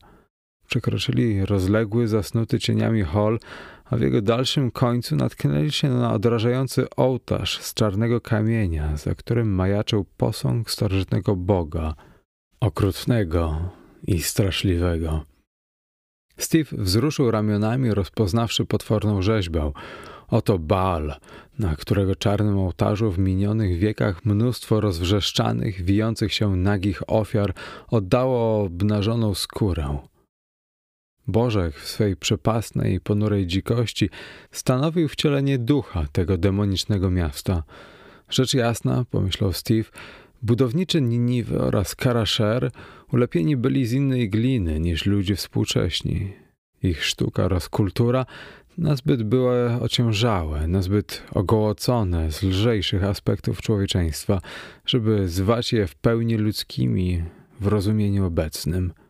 [0.68, 3.40] Przekroczyli rozległy, zasnuty cieniami hol,
[3.86, 9.56] a w jego dalszym końcu natknęli się na odrażający ołtarz z czarnego kamienia, za którym
[9.56, 11.96] majaczył posąg starożytnego boga,
[12.60, 13.70] okrutnego
[14.08, 15.26] i straszliwego.
[16.38, 19.72] Steve wzruszył ramionami, rozpoznawszy potworną rzeźbę.
[20.28, 21.16] Oto Baal,
[21.60, 27.54] na którego czarnym ołtarzu w minionych wiekach mnóstwo rozwrzeszczanych, wijących się nagich ofiar
[27.88, 29.98] oddało obnażoną skórę.
[31.28, 34.10] Bożek w swej przepasnej i ponurej dzikości
[34.52, 37.64] stanowił wcielenie ducha tego demonicznego miasta.
[38.30, 39.90] Rzecz jasna, pomyślał Steve,
[40.42, 42.72] budowniczy Niniwy oraz Karasher
[43.12, 46.34] ulepieni byli z innej gliny niż ludzie współcześni.
[46.84, 48.26] Ich sztuka oraz kultura
[48.78, 54.42] nazbyt były ociężałe, nazbyt ogołocone z lżejszych aspektów człowieczeństwa,
[54.86, 57.24] żeby zwać je w pełni ludzkimi
[57.60, 58.94] w rozumieniu obecnym–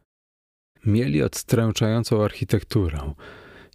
[0.86, 3.14] mieli odstręczającą architekturę.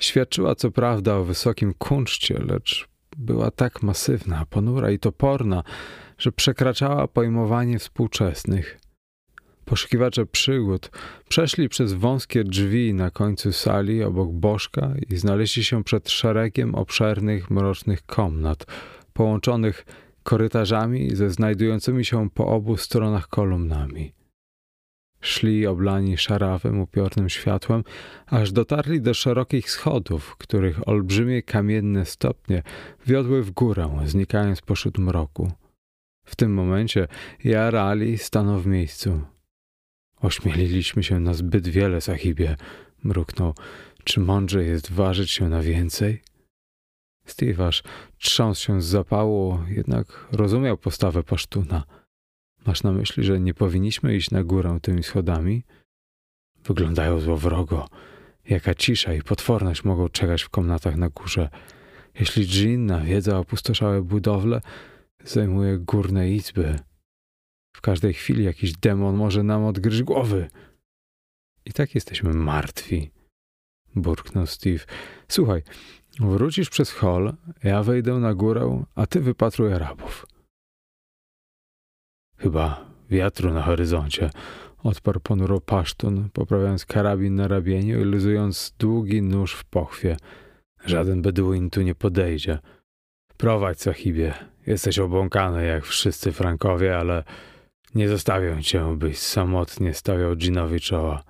[0.00, 5.62] Świadczyła co prawda o wysokim kunszcie, lecz była tak masywna, ponura i toporna,
[6.18, 8.78] że przekraczała pojmowanie współczesnych.
[9.64, 10.90] Poszukiwacze przygód
[11.28, 17.50] przeszli przez wąskie drzwi na końcu sali obok bożka i znaleźli się przed szeregiem obszernych,
[17.50, 18.66] mrocznych komnat,
[19.12, 19.86] połączonych
[20.22, 24.17] korytarzami ze znajdującymi się po obu stronach kolumnami.
[25.20, 27.84] Szli oblani szarawym, upiornym światłem,
[28.26, 32.62] aż dotarli do szerokich schodów, których olbrzymie kamienne stopnie
[33.06, 35.52] wiodły w górę, znikając pośród mroku.
[36.24, 37.08] W tym momencie
[37.44, 39.20] Jarali stanął w miejscu.
[40.20, 42.56] Ośmieliliśmy się na zbyt wiele, sahibie,
[43.04, 43.54] mruknął.
[44.04, 46.22] Czy mądrze jest ważyć się na więcej?
[47.68, 47.82] Aż
[48.18, 51.84] trząsł się z zapału, jednak rozumiał postawę pasztuna–
[52.68, 55.64] Masz na myśli, że nie powinniśmy iść na górę tymi schodami?
[56.64, 57.88] Wyglądają złowrogo.
[58.48, 61.48] Jaka cisza i potworność mogą czekać w komnatach na górze.
[62.20, 64.60] Jeśli Jean nawiedza opustoszałe budowle,
[65.24, 66.78] zajmuje górne izby.
[67.76, 70.48] W każdej chwili jakiś demon może nam odgryźć głowy.
[71.64, 73.10] I tak jesteśmy martwi,
[73.96, 74.84] burknął Steve.
[75.28, 75.62] Słuchaj,
[76.20, 80.26] wrócisz przez hol, ja wejdę na górę, a ty wypatruj Arabów.
[82.38, 84.30] Chyba wiatru na horyzoncie,
[84.82, 90.16] odparł ponuro pasztun, poprawiając karabin na ramieniu i luzując długi nóż w pochwie.
[90.84, 92.58] Żaden beduin tu nie podejdzie.
[93.36, 94.34] Prowadź, sahibie.
[94.66, 97.24] Jesteś obłąkany jak wszyscy Frankowie, ale
[97.94, 101.22] nie zostawią cię, byś samotnie stawiał dżinowi czoła.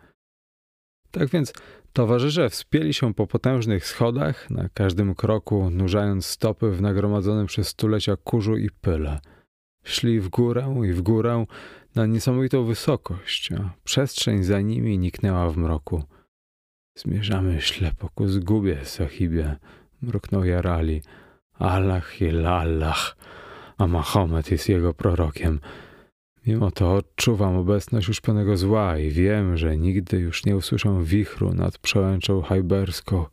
[1.10, 1.52] Tak więc
[1.92, 8.16] towarzysze wspięli się po potężnych schodach, na każdym kroku nurzając stopy w nagromadzonym przez stulecia
[8.16, 9.18] kurzu i pyle.
[9.88, 11.44] Szli w górę i w górę
[11.94, 16.04] na niesamowitą wysokość, a przestrzeń za nimi niknęła w mroku.
[16.98, 19.56] Zmierzamy ślepo ku zgubie, sahibie,
[20.02, 21.02] mruknął Jarali.
[21.58, 23.16] Allah i Allah,
[23.78, 25.60] a Mahomet jest jego prorokiem.
[26.46, 31.78] Mimo to odczuwam obecność uśpionego zła i wiem, że nigdy już nie usłyszę wichru nad
[31.78, 33.26] przełęczą hajberską.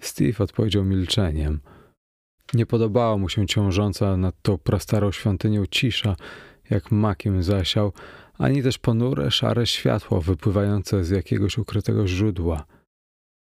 [0.00, 1.60] Steve odpowiedział milczeniem.
[2.54, 6.16] Nie podobała mu się ciążąca nad tą prastarą świątynią cisza,
[6.70, 7.92] jak makiem zasiał,
[8.38, 12.64] ani też ponure, szare światło wypływające z jakiegoś ukrytego źródła.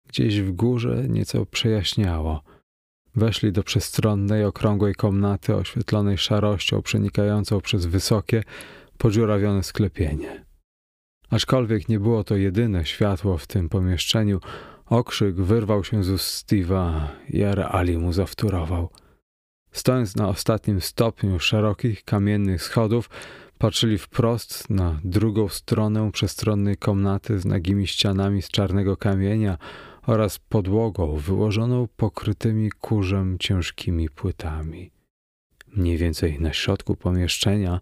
[0.07, 2.43] Gdzieś w górze nieco przejaśniało.
[3.15, 8.43] Weszli do przestronnej, okrągłej komnaty oświetlonej szarością przenikającą przez wysokie,
[8.97, 10.45] podziurawione sklepienie.
[11.29, 14.39] Aczkolwiek nie było to jedyne światło w tym pomieszczeniu,
[14.93, 18.89] okrzyk wyrwał się z ust Steve'a i Ali mu zawtórował.
[19.71, 23.09] Stojąc na ostatnim stopniu szerokich, kamiennych schodów,
[23.57, 29.57] patrzyli wprost na drugą stronę przestronnej komnaty z nagimi ścianami z czarnego kamienia
[30.07, 34.91] oraz podłogą wyłożoną pokrytymi kurzem ciężkimi płytami.
[35.75, 37.79] Mniej więcej na środku pomieszczenia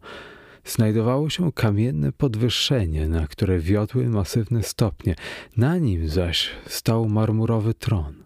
[0.65, 5.15] znajdowało się kamienne podwyższenie, na które wiodły masywne stopnie.
[5.57, 8.23] Na nim zaś stał marmurowy tron.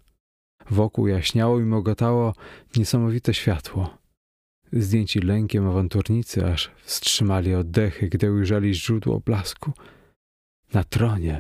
[0.70, 2.34] Wokół jaśniało i mogotało
[2.76, 3.98] niesamowite światło.
[4.74, 9.72] Zdjęci lękiem awanturnicy aż wstrzymali oddechy, gdy ujrzeli źródło blasku.
[10.74, 11.40] Na tronie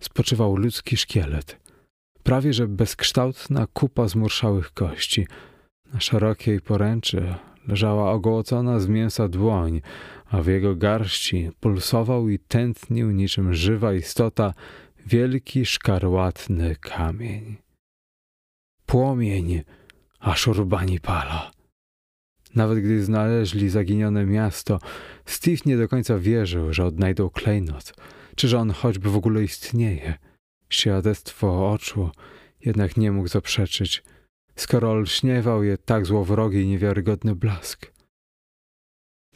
[0.00, 1.60] spoczywał ludzki szkielet.
[2.22, 5.26] Prawie że bezkształtna kupa zmurszałych kości.
[5.94, 7.34] Na szerokiej poręczy
[7.68, 9.80] leżała ogołocona z mięsa dłoń,
[10.30, 14.54] a w jego garści pulsował i tętnił niczym żywa istota
[15.06, 17.56] wielki szkarłatny kamień.
[18.86, 19.62] Płomień
[20.20, 21.50] Aszurbani Pala.
[22.54, 24.78] Nawet gdy znaleźli zaginione miasto,
[25.24, 27.94] Steve nie do końca wierzył, że odnajdą klejnot,
[28.36, 30.14] czy że on choćby w ogóle istnieje.
[30.68, 32.10] Świadectwo oczu
[32.64, 34.02] jednak nie mógł zaprzeczyć,
[34.56, 37.92] skoro olśniewał je tak złowrogi i niewiarygodny blask.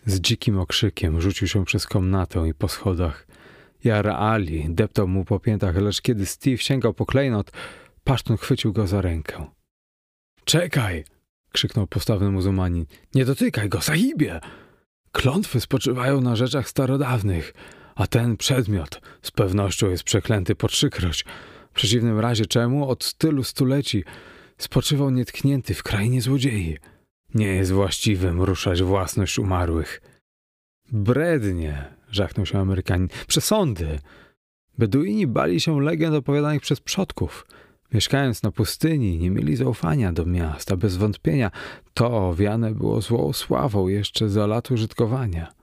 [0.07, 3.27] Z dzikim okrzykiem rzucił się przez komnatę i po schodach.
[3.85, 7.51] Jara Ali deptał mu po piętach, lecz kiedy Steve sięgał po klejnot,
[8.05, 9.47] pasztun chwycił go za rękę.
[10.45, 11.05] Czekaj!
[11.53, 12.87] krzyknął postawny muzułmanin.
[13.15, 14.41] Nie dotykaj go, sahibie!
[15.13, 17.55] Klątwy spoczywają na rzeczach starodawnych,
[17.95, 21.25] a ten przedmiot z pewnością jest przeklęty po trzykroć.
[21.71, 24.05] W przeciwnym razie czemu od tylu stuleci
[24.59, 26.79] spoczywał nietknięty w krainie złodziei?
[27.35, 30.01] Nie jest właściwym ruszać własność umarłych.
[30.93, 33.09] Brednie, żachnął się Amerykanin.
[33.27, 33.99] Przesądy!
[34.79, 37.47] Beduini bali się legend opowiadanych przez przodków.
[37.93, 40.77] Mieszkając na pustyni, nie mieli zaufania do miasta.
[40.77, 41.51] Bez wątpienia
[41.95, 45.56] to owiane było złą sławą jeszcze za lat użytkowania.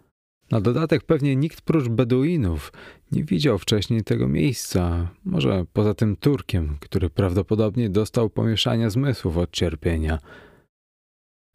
[0.53, 2.73] Na dodatek pewnie nikt prócz Beduinów
[3.11, 9.51] nie widział wcześniej tego miejsca, może poza tym Turkiem, który prawdopodobnie dostał pomieszania zmysłów od
[9.51, 10.19] cierpienia.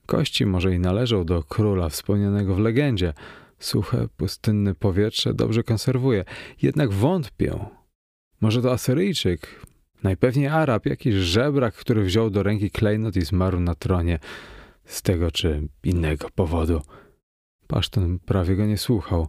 [0.06, 3.12] Kości może i należą do króla wspomnianego w legendzie.
[3.58, 6.24] Suche, pustynne powietrze dobrze konserwuje,
[6.62, 7.58] jednak wątpię.
[8.40, 9.66] Może to Asyryjczyk,
[10.02, 14.18] najpewniej Arab, jakiś żebrak, który wziął do ręki klejnot i zmarł na tronie
[14.84, 16.82] z tego czy innego powodu.
[17.68, 19.28] Paszten prawie go nie słuchał.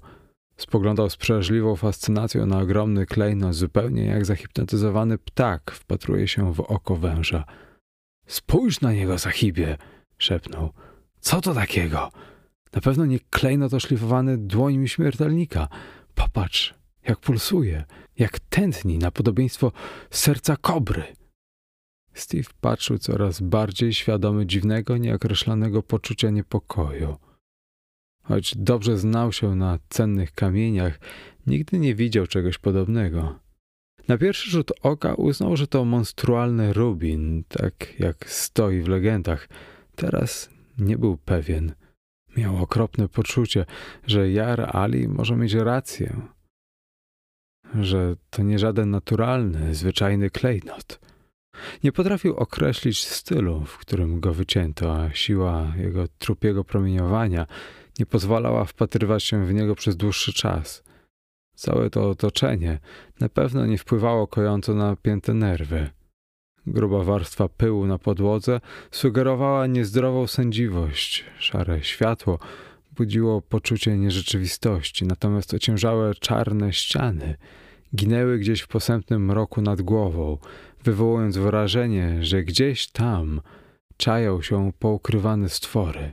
[0.57, 6.95] Spoglądał z przeraźliwą fascynacją na ogromny klejnot, zupełnie jak zahipnotyzowany ptak wpatruje się w oko
[6.95, 7.45] węża.
[8.27, 9.77] Spójrz na niego, sahibie!
[10.17, 10.73] szepnął.
[11.19, 12.11] Co to takiego?
[12.73, 15.67] Na pewno nie klejnot oszlifowany dłońmi śmiertelnika.
[16.15, 16.73] Popatrz,
[17.07, 17.83] jak pulsuje,
[18.17, 19.71] jak tętni na podobieństwo
[20.11, 21.03] serca kobry.
[22.13, 27.17] Steve patrzył coraz bardziej świadomy dziwnego, nieokreślonego poczucia niepokoju.
[28.29, 30.99] Choć dobrze znał się na cennych kamieniach,
[31.47, 33.39] nigdy nie widział czegoś podobnego.
[34.07, 39.49] Na pierwszy rzut oka uznał, że to monstrualny rubin, tak jak stoi w legendach.
[39.95, 41.73] Teraz nie był pewien.
[42.37, 43.65] Miał okropne poczucie,
[44.07, 46.21] że Jar Ali może mieć rację,
[47.79, 50.99] że to nie żaden naturalny, zwyczajny klejnot.
[51.83, 57.47] Nie potrafił określić stylu, w którym go wycięto, a siła jego trupiego promieniowania
[57.99, 60.83] nie pozwalała wpatrywać się w niego przez dłuższy czas.
[61.55, 62.79] Całe to otoczenie
[63.19, 65.89] na pewno nie wpływało kojąco na pięte nerwy.
[66.67, 71.25] Gruba warstwa pyłu na podłodze sugerowała niezdrową sędziwość.
[71.39, 72.39] Szare światło
[72.91, 77.35] budziło poczucie nierzeczywistości, natomiast ociężałe czarne ściany
[77.95, 80.37] ginęły gdzieś w posępnym mroku nad głową,
[80.83, 83.41] wywołując wrażenie, że gdzieś tam
[83.97, 86.11] czają się poukrywane stwory.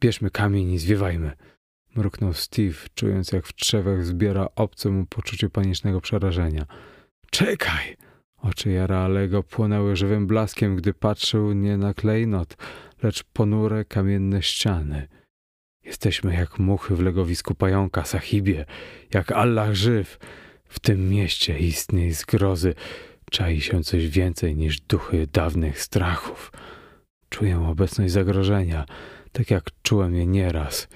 [0.00, 1.32] Bierzmy kamień i zwiewajmy,
[1.96, 6.66] mruknął Steve, czując jak w trzewach zbiera obce mu poczucie panicznego przerażenia.
[7.30, 7.96] Czekaj!
[8.42, 12.56] Oczy Jara Alego płonęły żywym blaskiem, gdy patrzył nie na klejnot,
[13.02, 15.08] lecz ponure kamienne ściany.
[15.84, 18.64] Jesteśmy jak muchy w legowisku pająka, sahibie,
[19.14, 20.18] jak Allah żyw.
[20.64, 22.74] W tym mieście istnej zgrozy
[23.30, 26.52] czai się coś więcej niż duchy dawnych strachów.
[27.28, 28.86] Czuję obecność zagrożenia,
[29.38, 30.88] tak jak czułem je nieraz.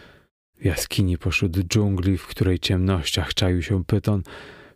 [0.61, 4.23] W jaskini pośród dżungli, w której ciemnościach czaił się pyton,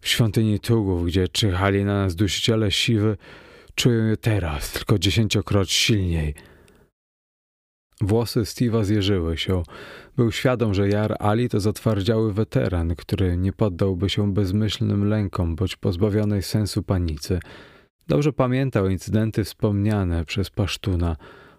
[0.01, 3.17] w świątyni Tugów, gdzie czyhali na nas dusiciele siwy,
[3.75, 6.35] czuję je teraz, tylko dziesięciokroć silniej.
[8.01, 9.63] Włosy Steve'a zjeżyły się.
[10.17, 15.77] Był świadom, że Jar Ali to zatwardziały weteran, który nie poddałby się bezmyślnym lękom, bądź
[15.77, 17.41] pozbawionej sensu panicy.
[18.09, 21.17] Dobrze pamiętał incydenty wspomniane przez Pasztuna,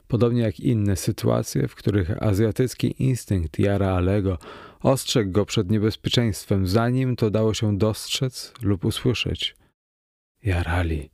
[0.08, 4.38] podobnie jak inne sytuacje, w których azjatycki instynkt Jara Alego
[4.80, 9.55] ostrzegł go przed niebezpieczeństwem, zanim to dało się dostrzec lub usłyszeć.
[10.43, 11.10] Jar Ali,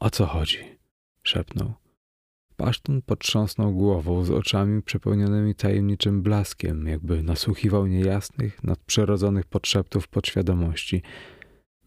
[0.00, 0.58] o co chodzi?
[1.22, 1.74] szepnął.
[2.56, 11.02] Pasztun potrząsnął głową z oczami przepełnionymi tajemniczym blaskiem, jakby nasłuchiwał niejasnych, nadprzyrodzonych podszeptów podświadomości.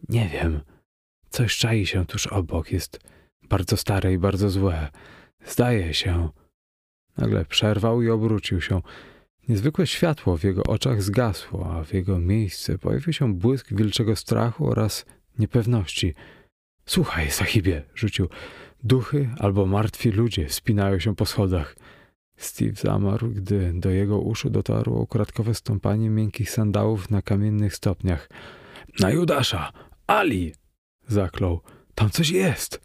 [0.09, 0.59] Nie wiem.
[1.29, 2.71] Coś czai się tuż obok.
[2.71, 2.99] Jest
[3.49, 4.91] bardzo stare i bardzo złe.
[5.47, 6.29] Zdaje się.
[7.17, 8.81] Nagle przerwał i obrócił się.
[9.49, 14.67] Niezwykłe światło w jego oczach zgasło, a w jego miejsce pojawił się błysk wilczego strachu
[14.67, 15.05] oraz
[15.39, 16.13] niepewności.
[16.85, 18.29] Słuchaj, sahibie, rzucił.
[18.83, 21.75] Duchy albo martwi ludzie wspinają się po schodach.
[22.37, 28.29] Steve zamarł, gdy do jego uszu dotarło ukradkowe stąpanie miękkich sandałów na kamiennych stopniach.
[28.99, 29.71] Na Judasza!
[30.07, 30.53] Ali!
[31.07, 31.61] zaklął.
[31.95, 32.81] Tam coś jest!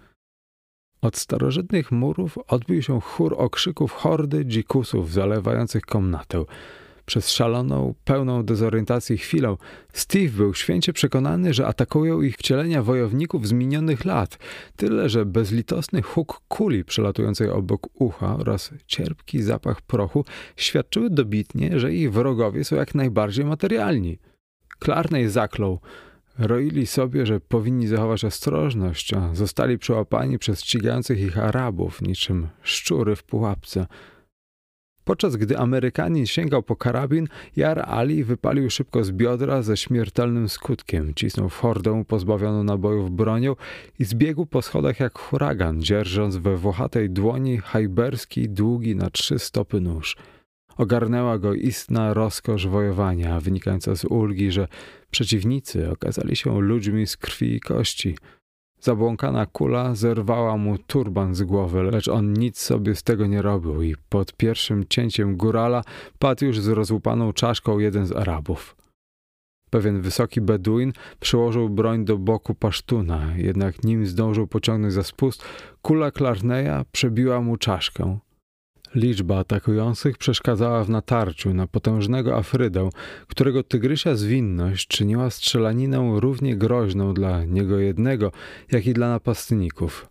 [1.02, 6.44] Od starożytnych murów odbił się chór okrzyków hordy dzikusów zalewających komnatę.
[7.06, 9.56] Przez szaloną, pełną dezorientacji chwilę
[9.92, 14.38] Steve był święcie przekonany, że atakują ich wcielenia wojowników z minionych lat,
[14.76, 20.24] tyle że bezlitosny huk kuli przelatującej obok ucha oraz cierpki zapach prochu
[20.56, 24.18] świadczyły dobitnie, że ich wrogowie są jak najbardziej materialni.
[24.84, 25.80] Clarney zaklął.
[26.40, 33.16] Roili sobie, że powinni zachować ostrożność, a zostali przełapani przez ścigających ich Arabów, niczym szczury
[33.16, 33.86] w pułapce–
[35.10, 41.14] Podczas gdy Amerykanin sięgał po karabin, Jar Ali wypalił szybko z biodra ze śmiertelnym skutkiem.
[41.14, 43.56] Cisnął w hordę pozbawioną nabojów bronią
[43.98, 49.80] i zbiegł po schodach jak huragan, dzierżąc we włochatej dłoni hajberski, długi na trzy stopy
[49.80, 50.16] nóż.
[50.80, 54.68] Ogarnęła go istna rozkosz wojowania, wynikająca z ulgi, że
[55.10, 58.16] przeciwnicy okazali się ludźmi z krwi i kości–
[58.80, 63.82] Zabłąkana kula zerwała mu turban z głowy, lecz on nic sobie z tego nie robił
[63.82, 65.84] i pod pierwszym cięciem górala
[66.18, 68.76] padł już z rozłupaną czaszką jeden z Arabów.
[69.70, 75.44] Pewien wysoki Beduin przyłożył broń do boku pasztuna, jednak nim zdążył pociągnąć za spust,
[75.82, 78.18] kula Clarneya przebiła mu czaszkę.
[78.94, 82.88] Liczba atakujących przeszkadzała w natarciu na potężnego Afrydę,
[83.28, 88.32] którego tygrysia zwinność czyniła strzelaninę równie groźną dla niego jednego,
[88.72, 90.08] jak i dla napastników.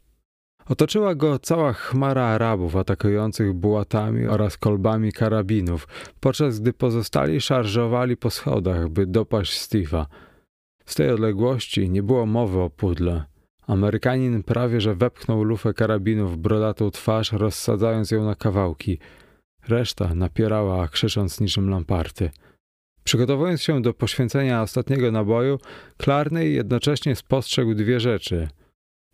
[0.70, 5.88] Otoczyła go cała chmara Arabów atakujących bułatami oraz kolbami karabinów,
[6.20, 10.06] podczas gdy pozostali szarżowali po schodach, by dopaść Steve'a.
[10.86, 13.24] Z tej odległości nie było mowy o pudle.
[13.70, 19.00] Amerykanin prawie że wepchnął lufę karabinu w brodatą twarz, rozsadzając ją na kawałki.
[19.68, 22.30] Reszta napierała, krzycząc niczym lamparty.
[23.04, 25.60] Przygotowując się do poświęcenia ostatniego naboju,
[26.02, 28.48] Clarney jednocześnie spostrzegł dwie rzeczy.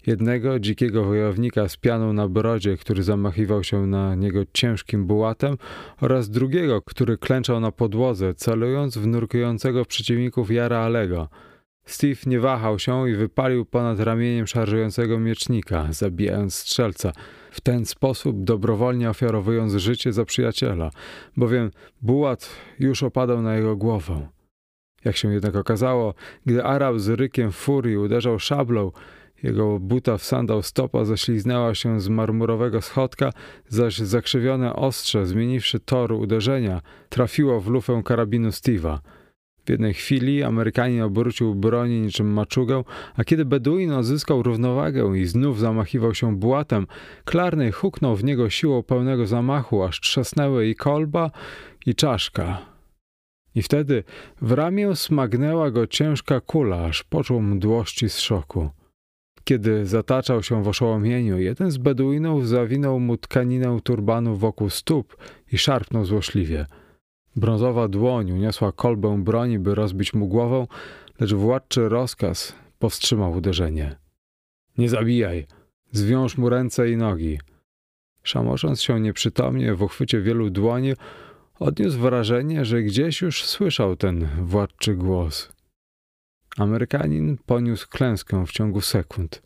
[0.08, 5.58] Jednego dzikiego wojownika z pianą na brodzie, który zamachiwał się na niego ciężkim bułatem,
[6.02, 11.28] oraz drugiego, który klęczał na podłodze, celując w nurkującego przeciwników Jara Alego–
[11.86, 17.12] Steve nie wahał się i wypalił ponad ramieniem szarżującego miecznika, zabijając strzelca,
[17.52, 20.90] w ten sposób dobrowolnie ofiarowując życie za przyjaciela,
[21.38, 21.72] bowiem
[22.02, 24.28] bułat już opadał na jego głowę.
[25.06, 26.14] Jak się jednak okazało,
[26.46, 28.92] gdy Arab z rykiem furii uderzał szablą,
[29.44, 33.32] jego buta w sandał stopa ześliznęła się z marmurowego schodka,
[33.68, 38.98] zaś zakrzywione ostrze, zmieniwszy tor uderzenia, trafiło w lufę karabinu Steve'a.
[39.66, 42.84] W jednej chwili Amerykanin obrócił broni niczym maczugę,
[43.16, 46.88] a kiedy Beduin odzyskał równowagę i znów zamachiwał się błatem,
[47.26, 51.32] Klarny huknął w niego siłą pełnego zamachu, aż trzasnęły i kolba,
[51.86, 52.58] i czaszka.
[53.56, 54.04] I wtedy
[54.42, 58.70] w ramię smagnęła go ciężka kula, aż poczuł mdłości z szoku.
[59.44, 65.18] Kiedy zataczał się w oszołomieniu, jeden z Beduinów zawinął mu tkaninę turbanu wokół stóp
[65.52, 66.66] i szarpnął złośliwie–
[67.36, 70.68] Brązowa dłoń uniosła kolbę broni, by rozbić mu głowę,
[71.20, 73.96] lecz władczy rozkaz powstrzymał uderzenie.
[74.78, 75.48] Nie zabijaj!
[75.92, 77.40] Zwiąż mu ręce i nogi.
[78.24, 80.94] Szamosząc się nieprzytomnie w uchwycie wielu dłoni,
[81.60, 85.52] odniósł wrażenie, że gdzieś już słyszał ten władczy głos.
[86.58, 89.42] Amerykanin poniósł klęskę w ciągu sekund.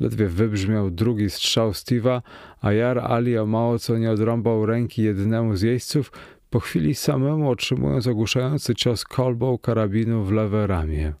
[0.00, 2.22] Ledwie wybrzmiał drugi strzał Steve'a,
[2.60, 6.12] a Jar Ali o mało co nie odrąbał ręki jednemu z jeźdźców,
[6.52, 11.12] po chwili samemu otrzymując ogłuszający cios kolbą karabinu w lewe ramię.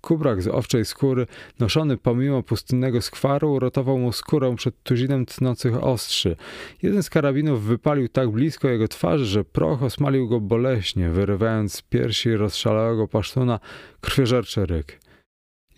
[0.00, 1.26] Kubrak z owczej skóry,
[1.58, 6.36] noszony pomimo pustynnego skwaru, uratował mu skórę przed tuzinem tnących ostrzy.
[6.82, 11.82] Jeden z karabinów wypalił tak blisko jego twarzy, że proch osmalił go boleśnie, wyrywając z
[11.82, 13.60] piersi rozszalałego pasztuna
[14.00, 15.00] krwiożerczy ryk.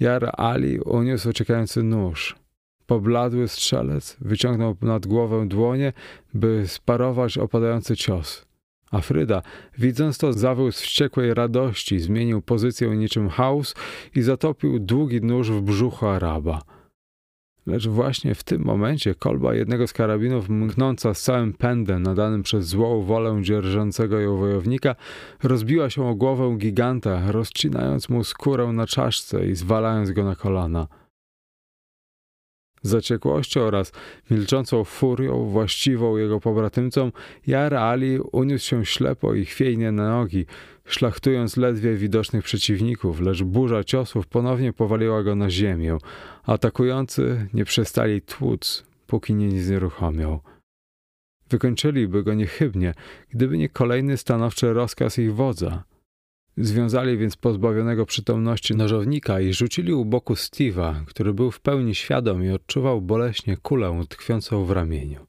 [0.00, 2.36] Jar Ali uniósł uciekający nóż.
[2.86, 5.92] Pobladły strzelec wyciągnął nad głowę dłonie,
[6.34, 8.53] by sparować opadający cios.
[8.94, 9.42] A Fryda,
[9.78, 13.74] widząc to, zawył z wściekłej radości, zmienił pozycję niczym chaos
[14.14, 16.62] i zatopił długi nóż w brzuchu Araba.
[17.66, 22.66] Lecz właśnie w tym momencie kolba jednego z karabinów, mknąca z całym pędem nadanym przez
[22.66, 24.94] złą wolę dzierżącego ją wojownika,
[25.42, 30.86] rozbiła się o głowę giganta, rozcinając mu skórę na czaszce i zwalając go na kolana
[32.86, 33.92] zaciekłością oraz
[34.30, 37.12] milczącą furią właściwą jego pobratymcom,
[37.46, 40.46] Jar Ali uniósł się ślepo i chwiejnie na nogi,
[40.84, 45.98] szlachtując ledwie widocznych przeciwników, lecz burza ciosów ponownie powaliła go na ziemię.
[46.46, 50.40] Atakujący nie przestali tłuc, póki nie znieruchomiał.
[51.50, 52.94] Wykończyliby go niechybnie,
[53.30, 55.82] gdyby nie kolejny stanowczy rozkaz ich wodza–
[56.56, 62.44] Związali więc pozbawionego przytomności nożownika i rzucili u boku Steve'a, który był w pełni świadom
[62.44, 65.26] i odczuwał boleśnie kulę tkwiącą w ramieniu.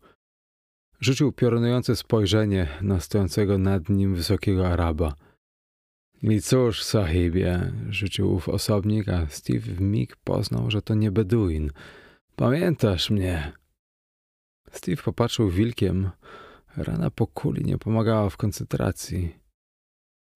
[1.00, 5.14] Rzucił piorunujące spojrzenie na stojącego nad nim wysokiego Araba.
[6.22, 11.72] I cóż, sahibie, rzucił ów osobnik, a Steve w mig poznał, że to nie Beduin.
[12.36, 13.54] Pamiętasz mnie?
[14.72, 16.10] Steve popatrzył wilkiem.
[16.78, 19.45] Rana po kuli nie pomagała w koncentracji.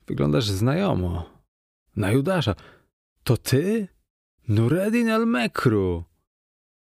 [0.10, 1.30] Wyglądasz znajomo.
[1.95, 2.55] Na Judasza.
[3.24, 3.88] To ty?
[4.47, 6.03] Nureddin al-Mekru.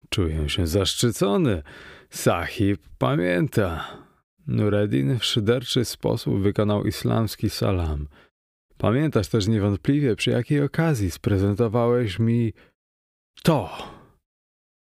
[0.08, 1.62] Czuję się zaszczycony.
[2.10, 3.98] Sahib pamięta.
[4.46, 8.08] Nureddin w szyderczy sposób wykonał islamski salam.
[8.78, 12.52] Pamiętasz też niewątpliwie, przy jakiej okazji sprezentowałeś mi
[13.42, 13.70] to.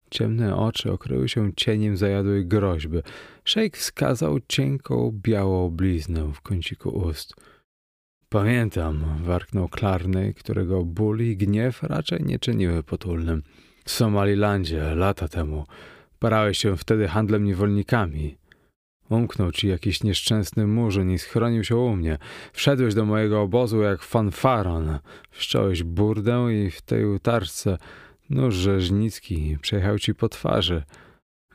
[0.09, 2.97] Ciemne oczy okryły się cieniem zajadłej groźby.
[3.43, 7.33] Szejk wskazał cienką, białą bliznę w kąciku ust.
[8.29, 13.43] Pamiętam, warknął Klarny, którego ból i gniew raczej nie czyniły potulnym.
[13.85, 15.65] W Somalilandzie, lata temu,
[16.19, 18.37] parałeś się wtedy handlem niewolnikami.
[19.09, 22.17] Umknął ci jakiś nieszczęsny murzyn i schronił się u mnie.
[22.53, 24.99] Wszedłeś do mojego obozu jak fanfaron.
[25.31, 27.77] Wszcząłeś burdę i w tej utarce
[28.29, 30.83] nóż rzeźnicki przejechał ci po twarzy.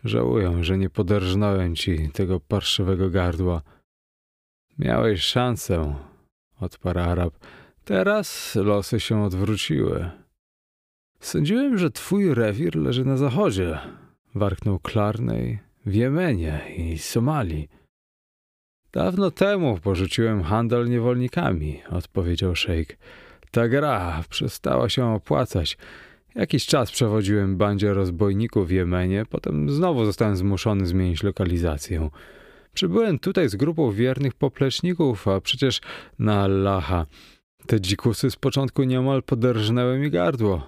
[0.04, 3.62] Żałuję, że nie poderżnąłem ci tego parszywego gardła.
[4.78, 5.94] Miałeś szansę,
[6.62, 7.34] odparł Arab.
[7.84, 10.10] Teraz losy się odwróciły.
[11.20, 13.78] Sądziłem, że twój rewir leży na zachodzie,
[14.34, 17.68] warknął Klarnej, w Jemenie i Somalii.
[18.92, 22.96] Dawno temu porzuciłem handel niewolnikami, odpowiedział szejk.
[23.50, 25.78] Ta gra przestała się opłacać.
[26.34, 32.10] Jakiś czas przewodziłem bandzie rozbojników w Jemenie, potem znowu zostałem zmuszony zmienić lokalizację.
[32.74, 35.80] Przybyłem tutaj z grupą wiernych popleczników, a przecież
[36.18, 37.06] na Allaha.
[37.66, 40.66] Te dzikusy z początku nieomal poderżnęły mi gardło.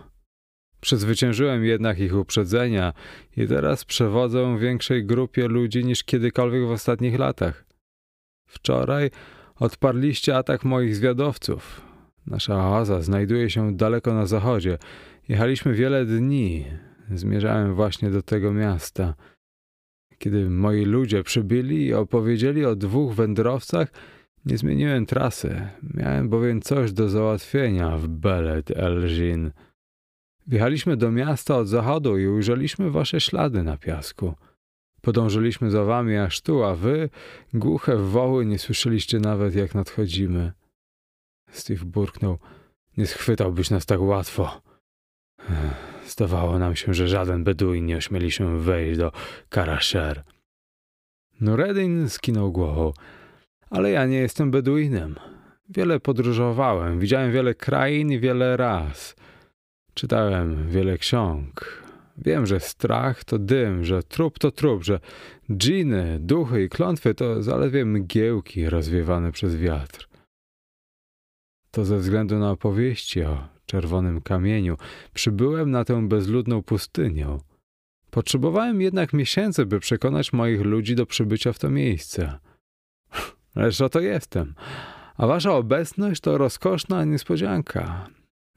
[0.80, 2.92] Przezwyciężyłem jednak ich uprzedzenia
[3.36, 7.64] i teraz przewodzę większej grupie ludzi niż kiedykolwiek w ostatnich latach.
[8.46, 9.10] Wczoraj
[9.56, 11.80] odparliście atak moich zwiadowców.
[12.26, 14.78] Nasza oaza znajduje się daleko na zachodzie.
[15.28, 16.64] Jechaliśmy wiele dni.
[17.14, 19.14] Zmierzałem właśnie do tego miasta.
[20.18, 23.88] Kiedy moi ludzie przybyli i opowiedzieli o dwóch wędrowcach,
[24.46, 25.68] nie zmieniłem trasy.
[25.94, 29.50] Miałem bowiem coś do załatwienia w Belet Elgin.
[30.46, 34.34] Wjechaliśmy do miasta od zachodu i ujrzeliśmy wasze ślady na piasku.
[35.00, 37.10] Podążyliśmy za wami aż tu, a wy,
[37.54, 40.52] głuche woły, nie słyszeliście nawet jak nadchodzimy.
[41.50, 42.38] Steve burknął.
[42.96, 44.62] Nie schwytałbyś nas tak łatwo.
[46.06, 49.12] Zdawało nam się, że żaden Beduin nie ośmieli się wejść do
[49.48, 50.22] Karasher.
[51.40, 52.92] Nureddin skinął głową.
[53.70, 55.14] Ale ja nie jestem Beduinem.
[55.68, 59.16] Wiele podróżowałem, widziałem wiele krain i wiele ras.
[59.94, 61.82] Czytałem wiele ksiąg.
[62.18, 65.00] Wiem, że strach to dym, że trup to trup, że
[65.52, 70.08] dżiny, duchy i klątwy to zaledwie mgiełki rozwiewane przez wiatr.
[71.70, 74.76] To ze względu na opowieści o czerwonym kamieniu
[75.14, 77.38] przybyłem na tę bezludną pustynię.
[78.10, 82.38] Potrzebowałem jednak miesięcy, by przekonać moich ludzi do przybycia w to miejsce.
[83.56, 84.54] Lecz oto jestem,
[85.16, 88.06] a wasza obecność to rozkoszna niespodzianka.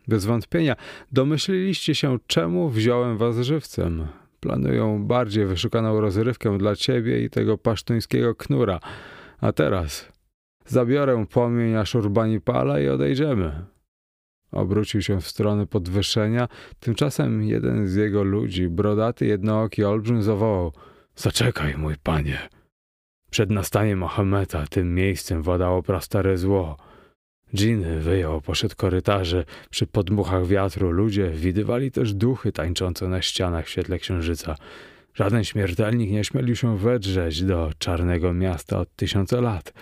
[0.08, 0.76] Bez wątpienia
[1.12, 4.08] domyśliliście się, czemu wziąłem was żywcem.
[4.40, 8.80] Planują bardziej wyszukaną rozrywkę dla ciebie i tego pasztuńskiego knura.
[9.42, 10.12] A teraz
[10.66, 13.66] zabiorę płomień Aszurbanipala i odejdziemy.
[14.52, 16.48] Obrócił się w stronę podwyższenia.
[16.80, 20.72] Tymczasem jeden z jego ludzi, brodaty jednooki olbrzym, zawołał–
[21.18, 22.50] Zaczekaj, mój panie.
[23.32, 26.78] Przed nastaniem Mahometa tym miejscem władało prastare zło.
[27.56, 29.46] Dżiny wyjął poszedł korytarze.
[29.70, 34.56] Przy podmuchach wiatru ludzie widywali też duchy tańczące na ścianach w świetle księżyca.
[35.14, 39.74] Żaden śmiertelnik nie śmielił się wedrzeć do czarnego miasta od tysiące lat,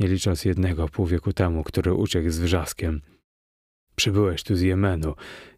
[0.00, 3.00] nie licząc jednego pół wieku temu, który uciekł z wrzaskiem.
[3.98, 5.14] Przybyłeś tu z Jemenu.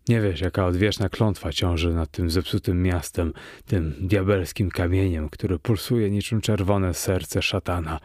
[0.09, 3.33] Nie wiesz, jaka odwieczna klątwa ciąży nad tym zepsutym miastem,
[3.67, 8.01] tym diabelskim kamieniem, który pulsuje niczym czerwone serce szatana.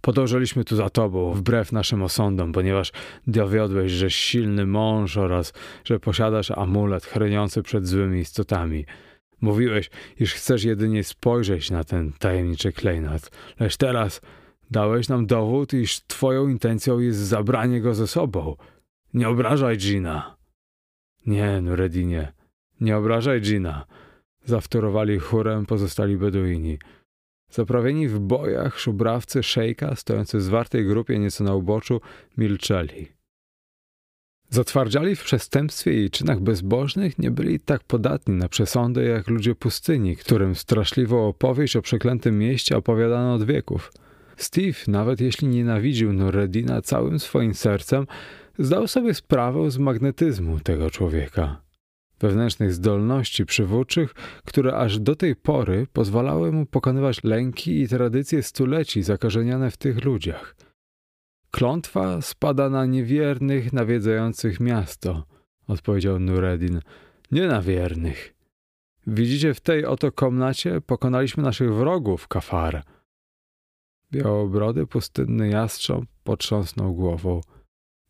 [0.00, 2.92] Podążyliśmy tu za tobą, wbrew naszym osądom, ponieważ
[3.26, 5.52] dowiodłeś, że silny mąż oraz
[5.84, 8.84] że posiadasz amulet chroniący przed złymi istotami.
[9.40, 14.20] Mówiłeś, iż chcesz jedynie spojrzeć na ten tajemniczy klejnot, lecz teraz
[14.70, 18.56] dałeś nam dowód, iż twoją intencją jest zabranie go ze sobą.
[19.16, 20.36] Nie obrażaj Gina.
[21.26, 22.32] Nie, Nuredinie,
[22.80, 23.86] nie obrażaj Gina.
[24.44, 26.78] Zawtórowali chórem pozostali Beduini.
[27.50, 32.00] Zaprawieni w bojach szubrawcy szejka, stojący w zwartej grupie nieco na uboczu,
[32.36, 33.08] milczeli.
[34.50, 40.16] Zatwardziali w przestępstwie i czynach bezbożnych nie byli tak podatni na przesądy jak ludzie pustyni,
[40.16, 43.92] którym straszliwą opowieść o przeklętym mieście opowiadano od wieków.
[44.36, 48.06] Steve, nawet jeśli nienawidził Nureddina całym swoim sercem,
[48.58, 51.66] zdał sobie sprawę z magnetyzmu tego człowieka
[52.20, 59.02] wewnętrznych zdolności przywódczych, które aż do tej pory pozwalały mu pokonywać lęki i tradycje stuleci
[59.02, 60.56] zakażeniane w tych ludziach.
[61.50, 65.24] Klątwa spada na niewiernych nawiedzających miasto,
[65.68, 66.80] odpowiedział Nureddin.
[67.30, 68.34] Nie na wiernych.
[69.06, 72.82] Widzicie, w tej oto komnacie pokonaliśmy naszych wrogów, kafar.
[74.12, 77.40] Białobrody, pustynny jastrząb potrząsnął głową.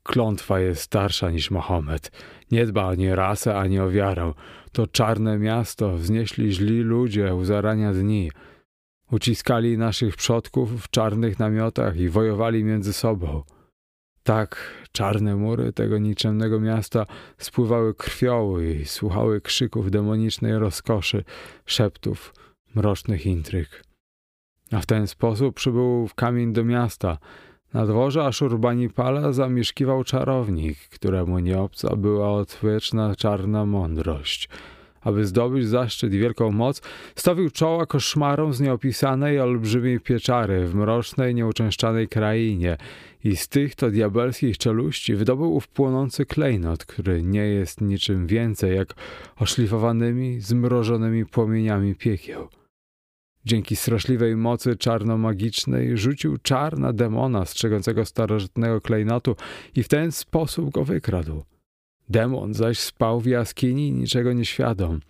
[0.06, 2.10] Klątwa jest starsza niż Mahomet.
[2.50, 4.32] Nie dba ani rasę, ani o wiarę.
[4.72, 8.30] To czarne miasto wznieśli źli ludzie u zarania dni.
[9.10, 13.42] Uciskali naszych przodków w czarnych namiotach i wojowali między sobą.
[14.22, 14.56] Tak
[14.92, 17.06] czarne mury tego nikczemnego miasta
[17.38, 21.24] spływały krwią i słuchały krzyków demonicznej rozkoszy,
[21.66, 22.34] szeptów,
[22.74, 23.84] mrocznych intryg.
[24.72, 27.18] A w ten sposób przybył w kamień do miasta–
[27.74, 34.48] na dworze Aszurbanipala zamieszkiwał czarownik, któremu nieobca była odwieczna czarna mądrość.
[35.00, 36.82] Aby zdobyć zaszczyt i wielką moc,
[37.16, 42.76] stawił czoła koszmarom z nieopisanej olbrzymiej pieczary w mrocznej, nieuczęszczanej krainie
[43.24, 48.76] i z tych to diabelskich czeluści wydobył ów płonący klejnot, który nie jest niczym więcej
[48.76, 48.94] jak
[49.36, 52.48] oszlifowanymi, zmrożonymi płomieniami piekieł.
[53.46, 59.36] Dzięki straszliwej mocy czarnomagicznej rzucił czar na demona strzegącego starożytnego klejnotu
[59.74, 61.44] i w ten sposób go wykradł.
[62.08, 65.00] Demon zaś spał w jaskini niczego nie świadom.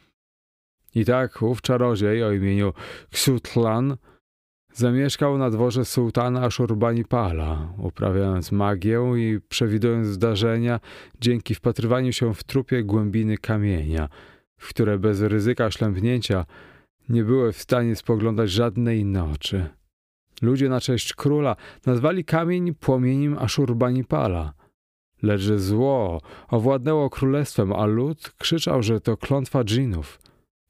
[0.94, 2.72] I tak ów czarodziej o imieniu
[3.12, 3.96] Ksutlan
[4.72, 10.80] zamieszkał na dworze sułtana Ashurbanipala, uprawiając magię i przewidując zdarzenia
[11.20, 14.08] dzięki wpatrywaniu się w trupie głębiny kamienia,
[14.58, 16.44] w które bez ryzyka ślępnięcia
[17.08, 19.66] nie były w stanie spoglądać żadnej inne oczy.
[20.42, 24.52] Ludzie na cześć króla nazwali kamień płomieniem Aszurbanipala.
[25.22, 30.18] lecz zło owładnęło królestwem, a lud krzyczał, że to klątwa dżinów.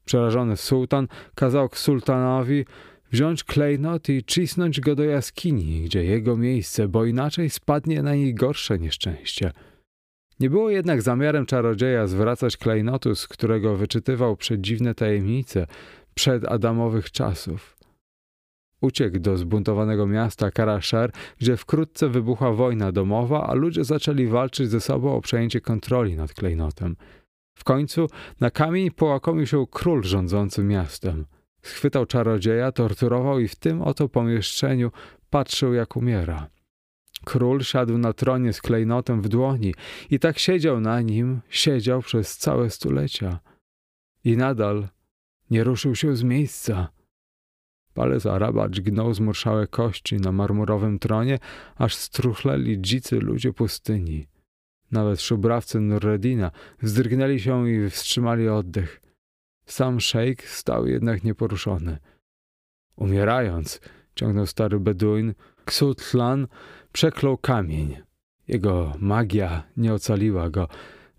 [0.05, 2.65] Przerażony sułtan kazał sultanowi
[3.11, 8.35] wziąć klejnot i cisnąć go do jaskini, gdzie jego miejsce, bo inaczej spadnie na nich
[8.35, 9.51] gorsze nieszczęście.
[10.39, 15.67] Nie było jednak zamiarem czarodzieja zwracać klejnotu, z którego wyczytywał przedziwne tajemnice
[16.17, 17.77] przed Adamowych czasów.
[18.81, 24.81] Uciekł do zbuntowanego miasta Karasher, gdzie wkrótce wybuchła wojna domowa, a ludzie zaczęli walczyć ze
[24.81, 26.95] sobą o przejęcie kontroli nad klejnotem.
[27.55, 28.07] W końcu
[28.39, 31.25] na kamień połakomił się król rządzący miastem.
[31.61, 34.91] Schwytał czarodzieja, torturował i w tym oto pomieszczeniu
[35.29, 36.47] patrzył jak umiera.
[37.25, 39.73] Król siadł na tronie z klejnotem w dłoni
[40.09, 43.39] i tak siedział na nim, siedział przez całe stulecia.
[44.23, 44.87] I nadal
[45.49, 46.87] nie ruszył się z miejsca.
[47.93, 51.39] Palec Araba dźgnął zmurszałe kości na marmurowym tronie,
[51.75, 54.27] aż struchleli dzicy ludzie pustyni.
[54.91, 59.01] Nawet szubrawcy Nurredina wzdrygnęli się i wstrzymali oddech.
[59.65, 61.97] Sam szejk stał jednak nieporuszony.
[62.95, 63.81] Umierając,
[64.15, 65.33] ciągnął stary Beduin,
[65.65, 66.47] Ksutlan
[66.91, 67.97] przeklął kamień.
[68.47, 70.67] Jego magia nie ocaliła go.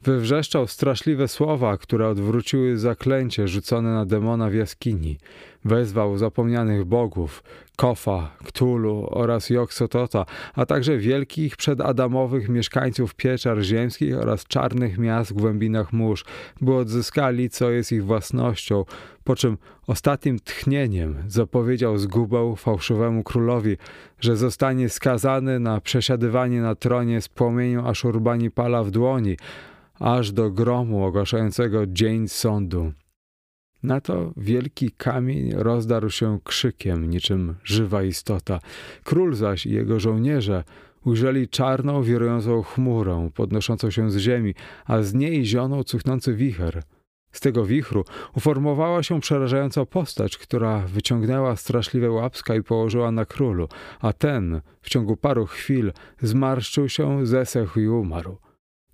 [0.03, 5.18] Wywrzeszczał straszliwe słowa, które odwróciły zaklęcie rzucone na demona w jaskini.
[5.64, 7.42] Wezwał zapomnianych bogów,
[7.76, 15.34] Kofa, Ktulu oraz Joksotota, a także wielkich przedadamowych mieszkańców pieczar ziemskich oraz czarnych miast w
[15.34, 16.24] głębinach mórz,
[16.61, 18.84] by odzyskali, co jest ich własnością,
[19.24, 23.76] po czym ostatnim tchnieniem zapowiedział zgubę fałszywemu królowi,
[24.20, 29.36] że zostanie skazany na przesiadywanie na tronie z płomieniem Aszurbanipala w dłoni,
[30.01, 32.92] aż do gromu ogłaszającego dzień sądu.
[33.82, 38.61] Na to wielki kamień rozdarł się krzykiem, niczym żywa istota.
[39.05, 40.64] Król zaś i jego żołnierze
[41.05, 44.55] ujrzeli czarną, wirującą chmurę podnoszącą się z ziemi,
[44.86, 46.82] a z niej zionął cuchnący wicher.
[47.32, 48.05] Z tego wichru
[48.36, 53.68] uformowała się przerażająca postać, która wyciągnęła straszliwe łapska i położyła na królu,
[54.01, 55.92] a ten w ciągu paru chwil
[56.22, 58.38] zmarszczył się, zesechł i umarł.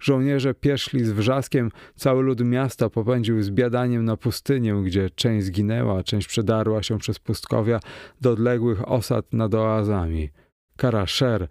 [0.04, 6.02] Żołnierze pieszli z wrzaskiem, cały lud miasta popędził z biadaniem na pustynię, gdzie część zginęła,
[6.02, 7.80] część przedarła się przez pustkowia
[8.20, 10.30] do odległych osad nad oazami.
[10.76, 11.48] Karaszer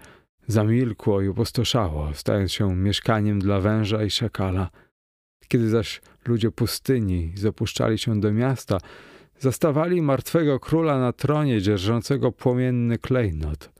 [0.47, 4.69] zamilkło i opustoszało, stając się mieszkaniem dla węża i szakala.
[5.47, 8.77] Kiedy zaś ludzie pustyni zapuszczali się do miasta,
[9.39, 13.72] zastawali martwego króla na tronie dzierżącego płomienny klejnot.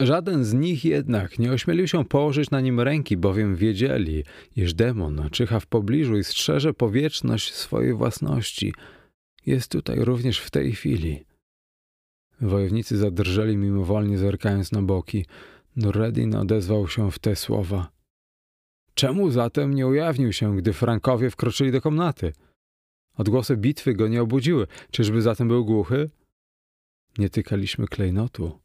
[0.00, 4.24] Żaden z nich jednak nie ośmielił się położyć na nim ręki, bowiem wiedzieli,
[4.56, 8.74] iż demon czyha w pobliżu i strzeże powieczność swojej własności.
[9.46, 11.24] Jest tutaj również w tej chwili.
[12.40, 15.26] Wojownicy zadrżeli mimowolnie zerkając na boki.
[15.76, 17.90] Nureddin odezwał się w te słowa.
[18.94, 22.32] Czemu zatem nie ujawnił się, gdy Frankowie wkroczyli do komnaty?
[23.16, 24.66] Odgłosy bitwy go nie obudziły.
[24.90, 26.10] Czyżby zatem był głuchy?
[27.18, 28.60] Nie tykaliśmy klejnotu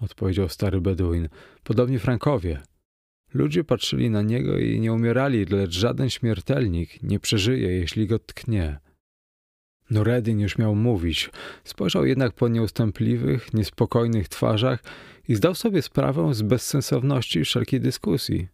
[0.00, 1.28] odpowiedział stary Beduin.
[1.64, 2.60] Podobnie Frankowie.
[3.34, 8.78] Ludzie patrzyli na niego i nie umierali, lecz żaden śmiertelnik nie przeżyje, jeśli go tknie.
[9.90, 11.30] Nureddin już miał mówić,
[11.64, 14.82] spojrzał jednak po nieustępliwych, niespokojnych twarzach
[15.28, 18.48] i zdał sobie sprawę z bezsensowności wszelkiej dyskusji.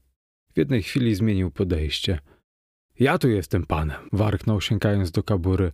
[0.54, 2.18] W jednej chwili zmienił podejście.
[2.98, 5.72] Ja tu jestem panem, warknął sięgając do kabury.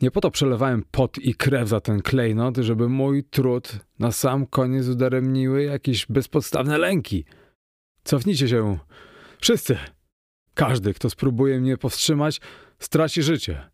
[0.00, 4.46] Nie po to przelewałem pot i krew za ten klejnot, żeby mój trud na sam
[4.46, 7.24] koniec udaremniły jakieś bezpodstawne lęki.
[8.04, 8.78] Cofnijcie się.
[9.40, 9.76] Wszyscy.
[10.54, 12.40] Każdy, kto spróbuje mnie powstrzymać,
[12.78, 13.70] straci życie.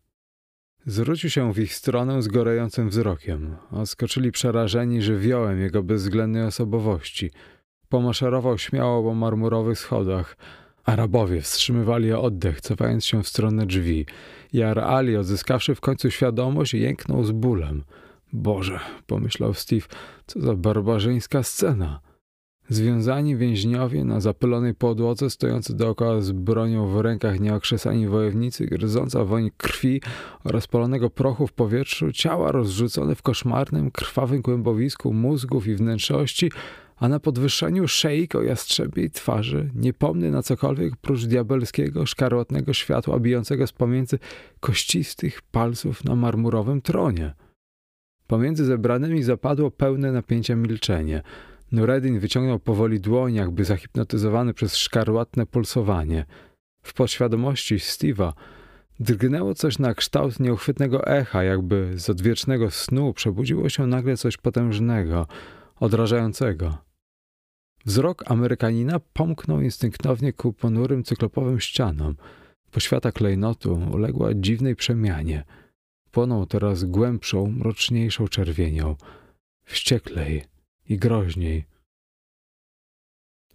[0.85, 3.55] Zwrócił się w ich stronę z gorejącym wzrokiem.
[3.71, 7.31] Oskoczyli przerażeni żywiołem jego bezwzględnej osobowości.
[7.89, 10.37] Pomaszerował śmiało po marmurowych schodach.
[10.87, 14.05] Arabowie wstrzymywali oddech, cofając się w stronę drzwi.
[14.53, 17.83] Jar Ali, odzyskawszy w końcu świadomość, jęknął z bólem.
[18.33, 19.87] Boże, pomyślał Steve,
[20.27, 21.99] co za barbarzyńska scena.
[22.69, 29.51] Związani więźniowie na zapylonej podłodze, stojący dookoła z bronią w rękach nieokrzesani wojownicy, gryząca woń
[29.57, 30.01] krwi
[30.43, 36.51] oraz palonego prochu w powietrzu, ciała rozrzucone w koszmarnym, krwawym głębowisku mózgów i wnętrzości,
[36.97, 43.67] a na podwyższeniu szeik o jastrzebiej twarzy, niepomny na cokolwiek prócz diabelskiego, szkarłatnego światła bijącego
[43.67, 44.19] z pomiędzy
[44.59, 47.33] kościstych palców na marmurowym tronie.
[48.27, 51.21] Pomiędzy zebranymi zapadło pełne napięcia milczenie.
[51.71, 56.25] Nureddin wyciągnął powoli dłoń, jakby zahipnotyzowany przez szkarłatne pulsowanie.
[56.81, 58.33] W podświadomości Steve'a
[58.99, 65.27] drgnęło coś na kształt nieuchwytnego echa, jakby z odwiecznego snu przebudziło się nagle coś potężnego,
[65.79, 66.86] odrażającego.
[67.87, 72.15] Wzrok Amerykanina pomknął instynktownie ku ponurym cyklopowym ścianom.
[72.71, 75.43] Poświata klejnotu uległa dziwnej przemianie.
[76.11, 78.95] Płonął teraz głębszą, mroczniejszą czerwienią.
[79.65, 80.43] Wścieklej
[80.89, 81.65] i groźniej.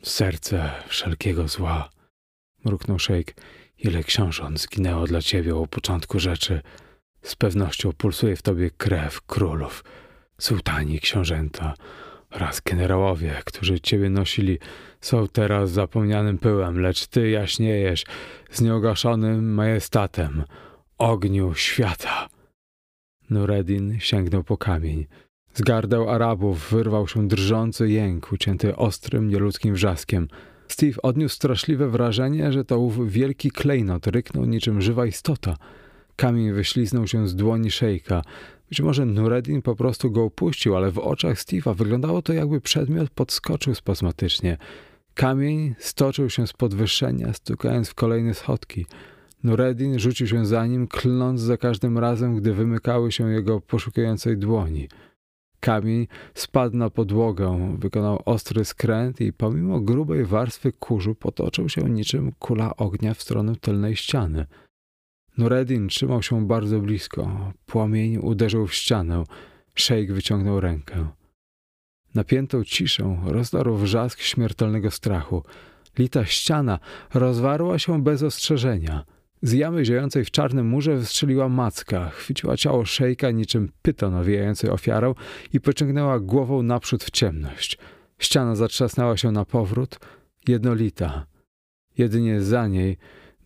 [0.03, 1.91] Serce wszelkiego zła,
[2.65, 3.35] mruknął szejk.
[3.79, 6.61] Ile książąt zginęło dla ciebie u początku rzeczy.
[7.23, 9.85] Z pewnością pulsuje w tobie krew królów,
[10.39, 11.75] sułtani, książęta
[12.33, 14.59] oraz generałowie, którzy ciebie nosili,
[15.01, 18.05] są teraz zapomnianym pyłem, lecz ty jaśniejesz
[18.51, 20.45] z nieogaszonym majestatem,
[20.99, 22.29] ogniu świata.
[23.31, 25.07] Nureddin sięgnął po kamień.
[25.55, 30.29] Z gardeł Arabów wyrwał się drżący jęk, ucięty ostrym, nieludzkim wrzaskiem.
[30.69, 35.57] Steve odniósł straszliwe wrażenie, że to ów wielki klejnot ryknął niczym żywa istota.
[36.17, 38.23] Kamień wyśliznął się z dłoni szejka.
[38.73, 43.11] Być może Nureddin po prostu go upuścił, ale w oczach Steve'a wyglądało to jakby przedmiot
[43.11, 44.57] podskoczył spazmatycznie.
[45.15, 48.87] Kamień stoczył się z podwyższenia, stukając w kolejne schodki.
[49.45, 54.89] Nureddin rzucił się za nim, klnąc za każdym razem, gdy wymykały się jego poszukującej dłoni.
[55.61, 62.33] Kamień spadł na podłogę, wykonał ostry skręt i pomimo grubej warstwy kurzu potoczył się niczym
[62.39, 64.47] kula ognia w stronę tylnej ściany.
[65.39, 67.53] Nureddin trzymał się bardzo blisko.
[67.67, 69.25] Płomień uderzył w ścianę.
[69.75, 71.09] Szejk wyciągnął rękę.
[72.15, 75.43] Napiętą ciszę rozdarł wrzask śmiertelnego strachu.
[75.99, 76.79] Lita ściana
[77.15, 79.05] rozwarła się bez ostrzeżenia.
[79.43, 85.15] Z jamy ziejącej w czarnym murze wystrzeliła macka, chwyciła ciało szejka niczym pyton owijającej ofiarę
[85.53, 87.79] i pociągnęła głową naprzód w ciemność.
[88.19, 89.99] Ściana zatrzasnęła się na powrót,
[90.49, 91.27] jednolita.
[91.99, 92.97] Jedynie za niej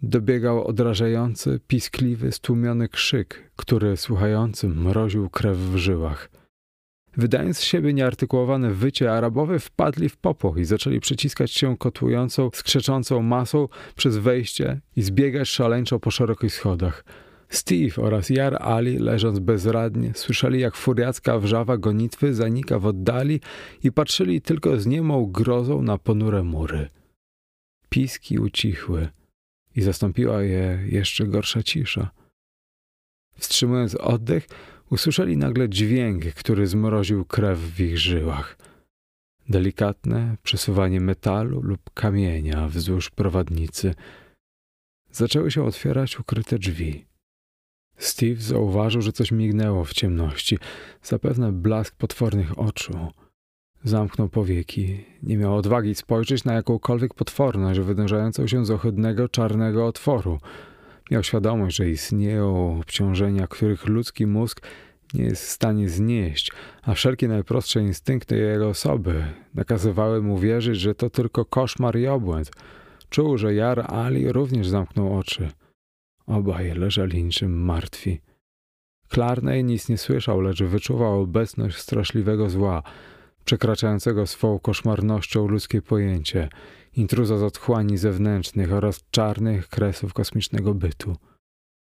[0.03, 6.31] dobiegał odrażający, piskliwy, stłumiony krzyk, który słuchającym mroził krew w żyłach.
[7.17, 13.23] Wydając z siebie nieartykułowane wycie, Arabowie wpadli w popłoch i zaczęli przyciskać się kotłującą, skrzeczącą
[13.23, 17.05] masą przez wejście i zbiegać szaleńczo po szerokich schodach.
[17.49, 23.41] Steve oraz Jar Ali, leżąc bezradnie, słyszeli jak furiacka wrzawa gonitwy zanika w oddali
[23.83, 26.89] i patrzyli tylko z niemą grozą na ponure mury.
[27.89, 29.09] Piski ucichły
[29.77, 32.11] i zastąpiła je jeszcze gorsza cisza.
[33.39, 34.49] Wstrzymując oddech,
[34.91, 38.59] usłyszeli nagle dźwięk, który zmroził krew w ich żyłach.
[39.49, 43.95] Delikatne przesuwanie metalu lub kamienia wzdłuż prowadnicy.
[45.11, 47.07] Zaczęły się otwierać ukryte drzwi.
[47.99, 50.59] Steve zauważył, że coś mignęło w ciemności,
[51.03, 53.13] zapewne blask potwornych oczu.
[53.85, 55.05] Zamknął powieki.
[55.23, 60.39] Nie miał odwagi spojrzeć na jakąkolwiek potworność wydążającą się z ohydnego, czarnego otworu.
[61.11, 64.63] Miał świadomość, że istnieją obciążenia, których ludzki mózg
[65.15, 66.53] nie jest w stanie znieść,
[66.83, 69.25] a wszelkie najprostsze instynkty jego osoby
[69.55, 72.51] nakazywały mu wierzyć, że to tylko koszmar i obłęd.
[73.11, 75.49] Czuł, że Jar Ali również zamknął oczy.
[76.27, 78.21] Obaj leżeli niczym martwi.
[79.09, 82.83] Clarney nic nie słyszał, lecz wyczuwał obecność straszliwego zła,
[83.47, 86.49] przekraczającego swą koszmarnością ludzkie pojęcie,
[86.97, 91.17] intruza z otchłani zewnętrznych oraz czarnych kresów kosmicznego bytu.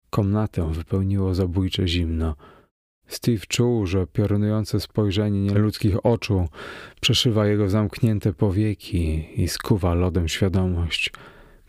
[0.09, 2.36] Komnatę wypełniło zabójcze zimno.
[3.07, 6.47] Steve czuł, że piorunujące spojrzenie nieludzkich oczu
[7.01, 11.12] przeszywa jego zamknięte powieki i skuwa lodem świadomość.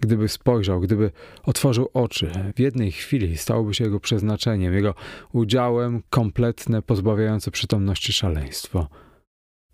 [0.00, 1.10] Gdyby spojrzał, gdyby
[1.42, 4.94] otworzył oczy, w jednej chwili stałoby się jego przeznaczeniem, jego
[5.32, 8.88] udziałem kompletne, pozbawiające przytomności szaleństwo.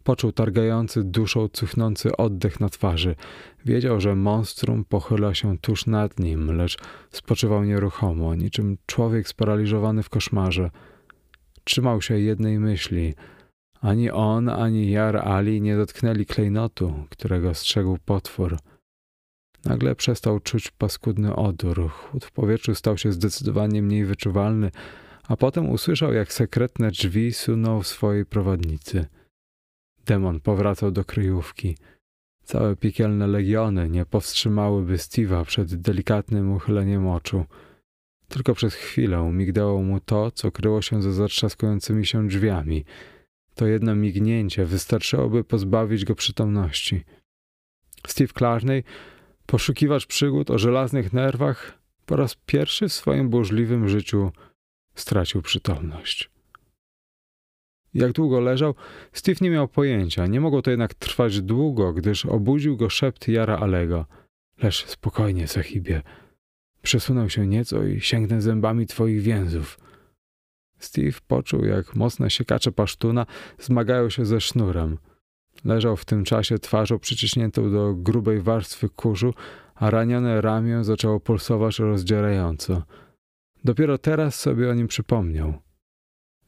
[0.09, 3.15] Poczuł targający duszą cuchnący oddech na twarzy.
[3.65, 6.79] Wiedział, że monstrum pochyla się tuż nad nim, lecz
[7.11, 10.71] spoczywał nieruchomo, niczym człowiek sparaliżowany w koszmarze.
[11.65, 13.15] Trzymał się jednej myśli.
[13.81, 18.57] Ani on, ani Jar Ali nie dotknęli klejnotu, którego strzegł potwór.
[19.65, 21.91] Nagle przestał czuć paskudny odór.
[21.91, 24.71] Chłód w powietrzu stał się zdecydowanie mniej wyczuwalny,
[25.29, 29.07] a potem usłyszał, jak sekretne drzwi sunął w swojej prowadnicy.
[30.09, 31.77] Demon powracał do kryjówki.
[32.43, 37.45] Całe piekielne legiony nie powstrzymałyby Steve'a przed delikatnym uchyleniem oczu.
[38.29, 42.85] Tylko przez chwilę migdało mu to, co kryło się za zatrzaskującymi się drzwiami.
[43.55, 47.05] To jedno mignięcie wystarczyłoby pozbawić go przytomności.
[48.07, 48.85] Steve Clarney,
[49.47, 54.33] poszukiwacz przygód o żelaznych nerwach, po raz pierwszy w swoim burzliwym życiu
[54.95, 56.38] stracił przytomność.
[57.95, 58.75] Jak długo leżał,
[59.13, 60.27] Steve nie miał pojęcia.
[60.27, 64.07] Nie mogło to jednak trwać długo, gdyż obudził go szept Jara Alego.
[64.63, 66.03] Leż spokojnie, sahibie.
[66.83, 69.79] Przesunął się nieco i sięgnę zębami twoich więzów.
[70.79, 73.27] Steve poczuł, jak mocne siekacze pasztuna
[73.59, 74.99] zmagają się ze sznurem.
[75.65, 79.35] Leżał w tym czasie twarzą przyciśniętą do grubej warstwy kurzu,
[79.75, 82.83] a ranione ramię zaczęło pulsować rozdzierająco.
[83.65, 85.68] Dopiero teraz sobie o nim przypomniał.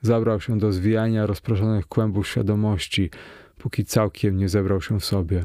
[0.00, 3.10] Zabrał się do zwijania rozproszonych kłębów świadomości,
[3.58, 5.44] póki całkiem nie zebrał się w sobie.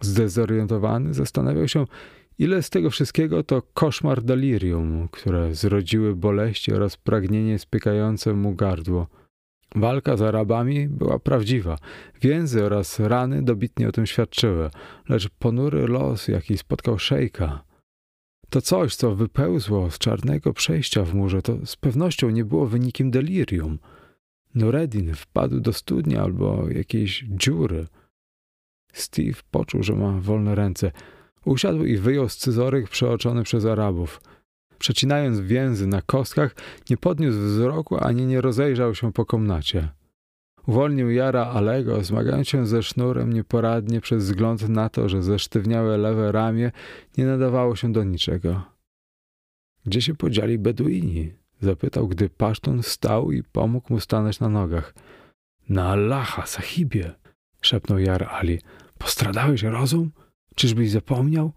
[0.00, 1.84] Zdezorientowany zastanawiał się,
[2.38, 9.06] ile z tego wszystkiego to koszmar delirium, które zrodziły boleści oraz pragnienie spykające mu gardło.
[9.74, 11.78] Walka z Arabami była prawdziwa.
[12.22, 14.70] Więzy oraz rany dobitnie o tym świadczyły,
[15.08, 17.65] lecz ponury los, jaki spotkał szejka,
[18.50, 23.10] to coś, co wypełzło z czarnego przejścia w murze, to z pewnością nie było wynikiem
[23.10, 23.78] delirium.
[24.54, 27.86] Nureddin wpadł do studni albo jakiejś dziury.
[28.92, 30.92] Steve poczuł, że ma wolne ręce.
[31.44, 34.20] Usiadł i wyjął scyzoryk przeoczony przez Arabów.
[34.78, 36.54] Przecinając więzy na kostkach,
[36.90, 39.88] nie podniósł wzroku ani nie rozejrzał się po komnacie.
[40.66, 46.32] Uwolnił Jara Alego, zmagając się ze sznurem nieporadnie przez wzgląd na to, że zesztywniałe lewe
[46.32, 46.72] ramię
[47.18, 48.62] nie nadawało się do niczego.
[49.86, 51.32] Gdzie się podzieli Beduini?
[51.60, 54.94] Zapytał, gdy pasztun wstał i pomógł mu stanąć na nogach.
[55.68, 57.14] Na Allaha, sahibie!
[57.62, 58.58] szepnął Jar Ali.
[58.98, 60.10] Postradałeś rozum?
[60.54, 61.52] Czyżbyś zapomniał?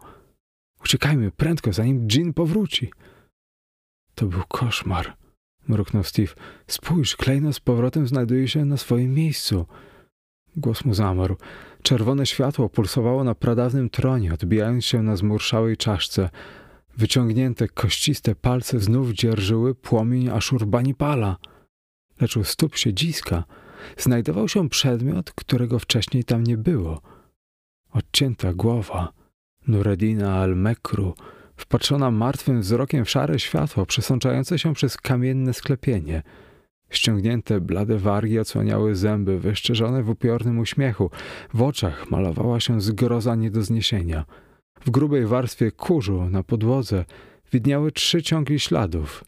[0.81, 2.91] Uciekajmy prędko, zanim dżin powróci.
[4.15, 5.18] To był koszmar
[5.69, 6.33] mruknął Steve.
[6.67, 9.65] Spójrz, klejnot z powrotem znajduje się na swoim miejscu.
[10.55, 11.37] Głos mu zamarł.
[11.81, 16.29] Czerwone światło pulsowało na pradawnym tronie, odbijając się na zmurszałej czaszce.
[16.97, 21.37] Wyciągnięte, kościste palce znów dzierżyły płomień Ashurbanipala.
[22.21, 23.43] Lecz u stóp siedziska
[23.97, 27.01] znajdował się przedmiot, którego wcześniej tam nie było.
[27.91, 29.13] Odcięta głowa
[29.67, 31.13] Nureddina al-Mekru,
[31.59, 36.23] wpatrzona martwym wzrokiem w szare światło przesączające się przez kamienne sklepienie.
[36.89, 41.09] Ściągnięte blade wargi odsłaniały zęby, wyszczerzone w upiornym uśmiechu.
[41.53, 44.25] W oczach malowała się zgroza nie do zniesienia.
[44.81, 47.05] W grubej warstwie kurzu na podłodze
[47.51, 49.23] widniały trzy ciągi śladów.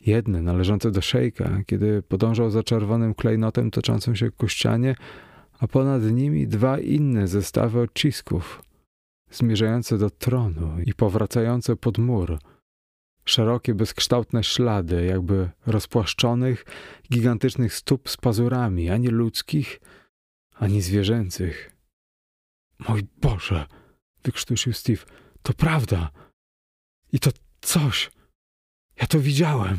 [0.00, 4.94] Jedne należące do szejka, kiedy podążał za czerwonym klejnotem toczącym się ku ścianie,
[5.60, 8.62] a ponad nimi dwa inne zestawy odcisków
[9.30, 12.38] zmierzające do tronu i powracające pod mur.
[13.24, 16.64] Szerokie, bezkształtne ślady, jakby rozpłaszczonych,
[17.12, 19.80] gigantycznych stóp z pazurami, ani ludzkich,
[20.54, 21.76] ani zwierzęcych.
[22.88, 23.66] Mój Boże!
[24.24, 25.04] wykrztusił Steve.
[25.42, 26.10] To prawda!
[27.12, 28.10] I to coś!
[29.00, 29.78] Ja to widziałem!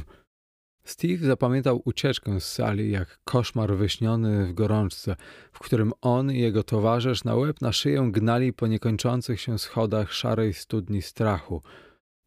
[0.90, 5.16] Steve zapamiętał ucieczkę z sali jak koszmar wyśniony w gorączce,
[5.52, 10.14] w którym on i jego towarzysz na łeb na szyję gnali po niekończących się schodach
[10.14, 11.62] szarej studni strachu.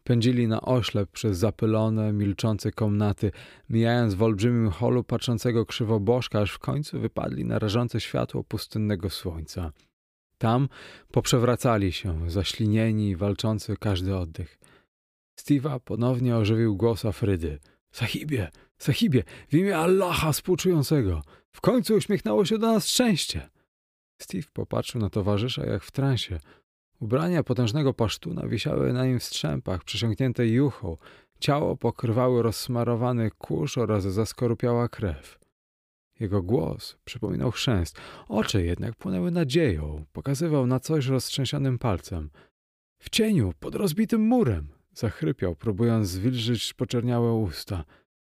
[0.04, 3.30] Pędzili na oślep przez zapylone, milczące komnaty,
[3.68, 9.72] mijając w olbrzymim holu patrzącego krzywobożka, aż w końcu wypadli na rażące światło pustynnego słońca.
[10.38, 10.68] Tam
[11.12, 14.58] poprzewracali się, zaślinieni, walczący każdy oddech.
[15.40, 17.58] Steve'a ponownie ożywił głos Afrydy–
[17.92, 21.22] Sahibie, sahibie, w imię Allaha współczującego.
[21.52, 23.50] W końcu uśmiechnęło się do nas szczęście.
[24.22, 26.38] Steve popatrzył na towarzysza jak w transie.
[27.00, 30.96] Ubrania potężnego pasztuna wisiały na nim w strzępach, przesiąknięte juchą.
[31.40, 35.38] Ciało pokrywały rozsmarowany kurz oraz zaskorupiała krew.
[36.20, 38.00] Jego głos przypominał chrzęst.
[38.28, 40.04] Oczy jednak płonęły nadzieją.
[40.12, 42.30] Pokazywał na coś roztrzęsionym palcem.
[42.98, 47.84] W cieniu, pod rozbitym murem, Zachrypiał, próbując zwilżyć poczerniałe usta.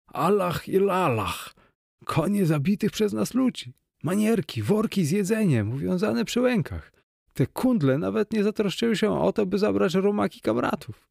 [0.07, 1.55] Allah i lalach!
[2.05, 3.73] Konie zabitych przez nas ludzi!
[4.03, 6.93] Manierki, worki z jedzeniem, uwiązane przy łękach.
[7.35, 11.09] Te kundle nawet nie zatroszczyły się o to, by zabrać rumaki kamratów.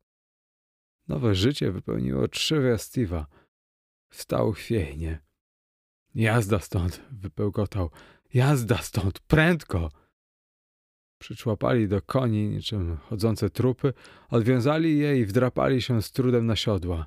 [1.07, 3.25] Nowe życie wypełniło trzywia Steve'a.
[4.09, 5.19] Wstał chwiejnie.
[6.15, 7.89] Jazda stąd, wypełkotał.
[8.33, 9.89] Jazda stąd, prędko!
[11.21, 13.93] Przyczłapali do koni niczym chodzące trupy,
[14.29, 17.05] odwiązali je i wdrapali się z trudem na siodła.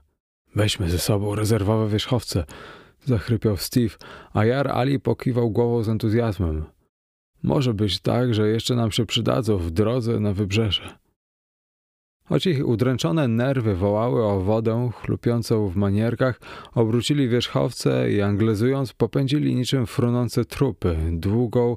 [0.54, 2.44] Weźmy ze sobą rezerwowe wierzchowce,
[3.04, 3.96] zachrypiał Steve,
[4.32, 6.64] a Jar Ali pokiwał głową z entuzjazmem.
[7.42, 10.98] Może być tak, że jeszcze nam się przydadzą w drodze na wybrzeże.
[12.24, 16.40] Choć ich udręczone nerwy wołały o wodę chlupiącą w manierkach,
[16.74, 21.76] obrócili wierzchowce i anglezując popędzili niczym frunące trupy długą,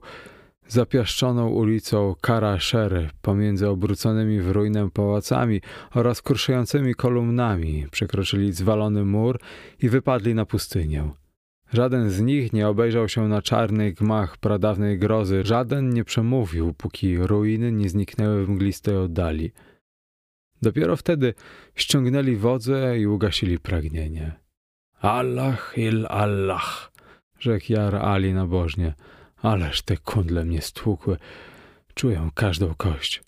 [0.68, 5.62] zapiaszczoną ulicą Kara-Shery pomiędzy obróconymi w ruinę pałacami
[5.94, 9.40] oraz kruszującymi kolumnami przekroczyli zwalony mur
[9.82, 11.10] i wypadli na pustynię.
[11.74, 17.18] Żaden z nich nie obejrzał się na czarny gmach pradawnej grozy, żaden nie przemówił, póki
[17.18, 19.52] ruiny nie zniknęły w mglistej oddali.
[20.62, 21.34] Dopiero wtedy
[21.76, 24.32] ściągnęli wodze i ugasili pragnienie.
[25.02, 26.92] Allah il Allah,
[27.40, 28.94] rzekł Jar Ali nabożnie–
[29.48, 31.18] Ależ te kundle mnie stłukły.
[31.94, 33.24] Czuję każdą kość.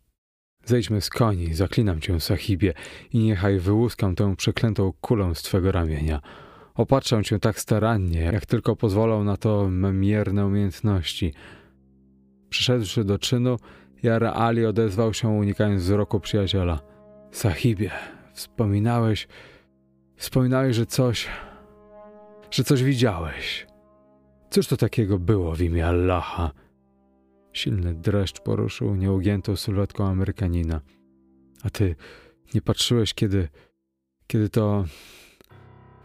[0.65, 2.73] Zejdźmy z koni, zaklinam cię, sahibie,
[3.13, 6.21] i niechaj wyłuskam tę przeklętą kulę z twego ramienia.
[6.75, 11.33] Opatrzę cię tak starannie, jak tylko pozwolą na to mierne umiejętności.
[12.49, 13.57] Przyszedłszy do czynu,
[14.03, 16.79] Jara Ali odezwał się, unikając wzroku przyjaciela.
[17.31, 17.91] Sahibie,
[18.33, 19.27] wspominałeś,
[20.15, 21.27] wspominałeś, że coś,
[22.51, 23.68] że coś widziałeś.
[24.49, 26.51] Cóż to takiego było w imię Allaha?
[27.53, 30.81] Silny dreszcz poruszył nieugiętą sylwetką Amerykanina.
[31.63, 31.95] A ty
[32.53, 33.47] nie patrzyłeś, kiedy,
[34.27, 34.85] kiedy to,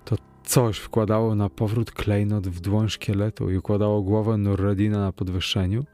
[0.04, 5.84] to coś wkładało na powrót klejnot w dłoń szkieletu i układało głowę Nurredina na podwyższeniu?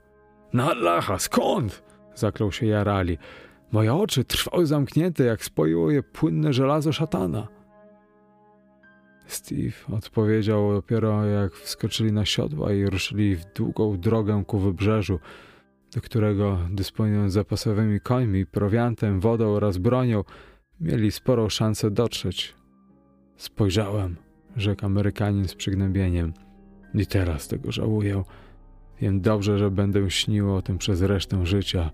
[0.53, 1.82] Na Allaha, skąd?
[2.14, 3.18] Zaklął się Jarali.
[3.72, 7.48] Moje oczy trwały zamknięte, jak spoiło je płynne żelazo szatana.
[9.33, 15.18] Steve odpowiedział dopiero jak wskoczyli na siodła i ruszyli w długą drogę ku wybrzeżu,
[15.95, 20.24] do którego, dysponując zapasowymi końmi, prowiantem, wodą oraz bronią,
[20.81, 22.55] mieli sporą szansę dotrzeć.
[23.37, 24.16] Spojrzałem,
[24.57, 26.33] rzekł Amerykanin z przygnębieniem.
[26.95, 28.22] I teraz tego żałuję.
[29.01, 31.91] Wiem dobrze, że będę śnił o tym przez resztę życia,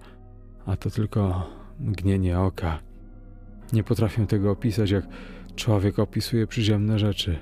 [0.66, 2.78] a to tylko mgnienie oka.
[3.72, 5.06] Nie potrafię tego opisać, jak
[5.56, 7.38] człowiek opisuje przyziemne rzeczy.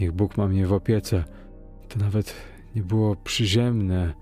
[0.00, 1.24] Niech Bóg ma mnie w opiece.
[1.88, 2.34] To nawet
[2.76, 4.14] nie było przyziemne,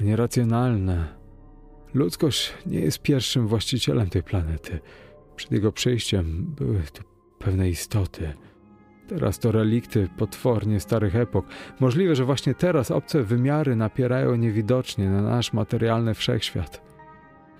[0.00, 1.08] a nie racjonalne.
[1.94, 4.80] Ludzkość nie jest pierwszym właścicielem tej planety.
[5.36, 7.02] Przed jego przyjściem były tu
[7.38, 8.32] pewne istoty.
[9.08, 11.46] Teraz to relikty potwornie starych epok.
[11.80, 16.82] Możliwe, że właśnie teraz obce wymiary napierają niewidocznie na nasz materialny wszechświat.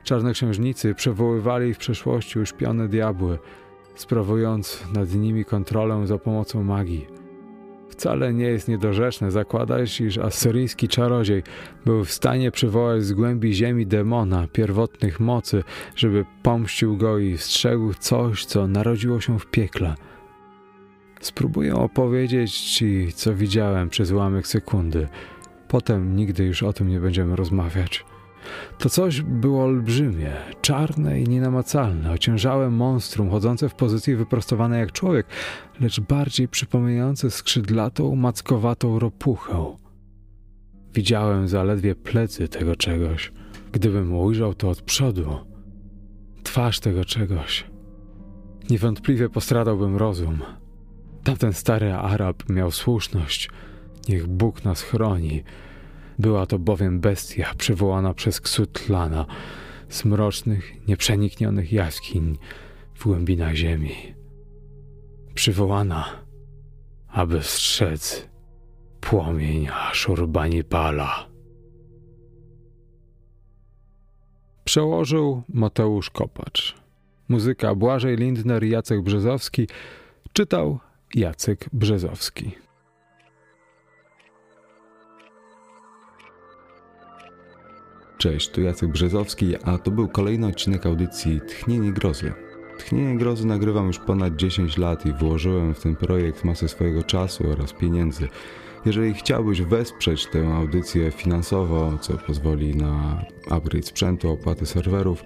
[0.04, 3.38] Czarnoksiężnicy przywoływali w przeszłości uśpione diabły,
[3.96, 7.06] sprawując nad nimi kontrolę za pomocą magii.
[7.88, 11.42] Wcale nie jest niedorzeczne zakładać, iż asyryjski czarodziej
[11.84, 15.64] był w stanie przywołać z głębi ziemi demona pierwotnych mocy,
[15.96, 19.94] żeby pomścił go i strzegł coś, co narodziło się w piekle.
[21.20, 25.08] Spróbuję opowiedzieć ci, co widziałem przez ułamek sekundy.
[25.68, 28.04] Potem nigdy już o tym nie będziemy rozmawiać.
[28.78, 30.32] To coś było olbrzymie,
[30.62, 35.26] czarne i nienamacalne, ociężałe monstrum, chodzące w pozycji wyprostowanej jak człowiek,
[35.80, 39.76] lecz bardziej przypominające skrzydlatą, mackowatą ropuchę.
[40.94, 43.32] Widziałem zaledwie plecy tego czegoś.
[43.72, 45.36] Gdybym ujrzał to od przodu,
[46.42, 47.66] twarz tego czegoś,
[48.70, 50.38] niewątpliwie postradałbym rozum.
[51.24, 53.50] Tamten stary Arab miał słuszność.
[54.08, 55.42] Niech Bóg nas chroni.
[56.18, 59.26] Była to bowiem bestia przywołana przez Ksutlana
[59.88, 62.38] z mrocznych, nieprzeniknionych jaskiń
[62.94, 64.14] w głębinach ziemi.
[65.34, 66.04] Przywołana,
[67.08, 68.28] aby strzec
[69.00, 71.26] płomień Ashurbanipala.
[74.64, 76.74] Przełożył Mateusz Kopacz.
[77.28, 79.68] Muzyka Błażej Lindner i Jacek Brzezowski.
[80.32, 80.78] Czytał
[81.14, 82.65] Jacek Brzezowski.
[88.18, 92.32] Cześć, tu Jacek Brzezowski, a to był kolejny odcinek audycji Tchnienie Grozy.
[92.78, 97.50] Tchnienie Grozy nagrywam już ponad 10 lat i włożyłem w ten projekt masę swojego czasu
[97.50, 98.28] oraz pieniędzy.
[98.86, 105.24] Jeżeli chciałbyś wesprzeć tę audycję finansowo, co pozwoli na upgrade sprzętu, opłaty serwerów,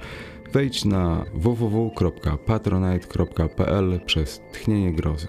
[0.53, 5.29] wejdź na www.patronite.pl przez Tchnienie Grozy.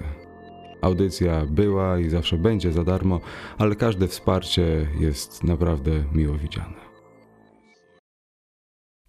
[0.82, 3.20] Audycja była i zawsze będzie za darmo,
[3.57, 6.81] ale każde wsparcie jest naprawdę miło widziane.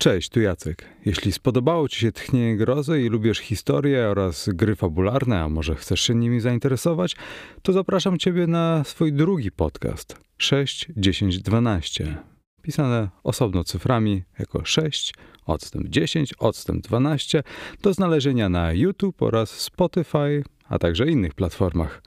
[0.02, 0.84] Cześć, tu Jacek.
[1.04, 6.00] Jeśli spodobało Ci się Tchnienie Grozy i lubisz historię oraz gry fabularne, a może chcesz
[6.00, 7.16] się nimi zainteresować,
[7.62, 12.16] to zapraszam Ciebie na swój drugi podcast 6, 10, 12.
[12.62, 15.14] Pisane osobno cyframi jako 6,
[15.46, 17.42] odstęp 10, odstęp 12
[17.82, 22.02] do znalezienia na YouTube oraz Spotify, a także innych platformach.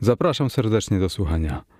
[0.00, 1.75] Zapraszam serdecznie do słuchania.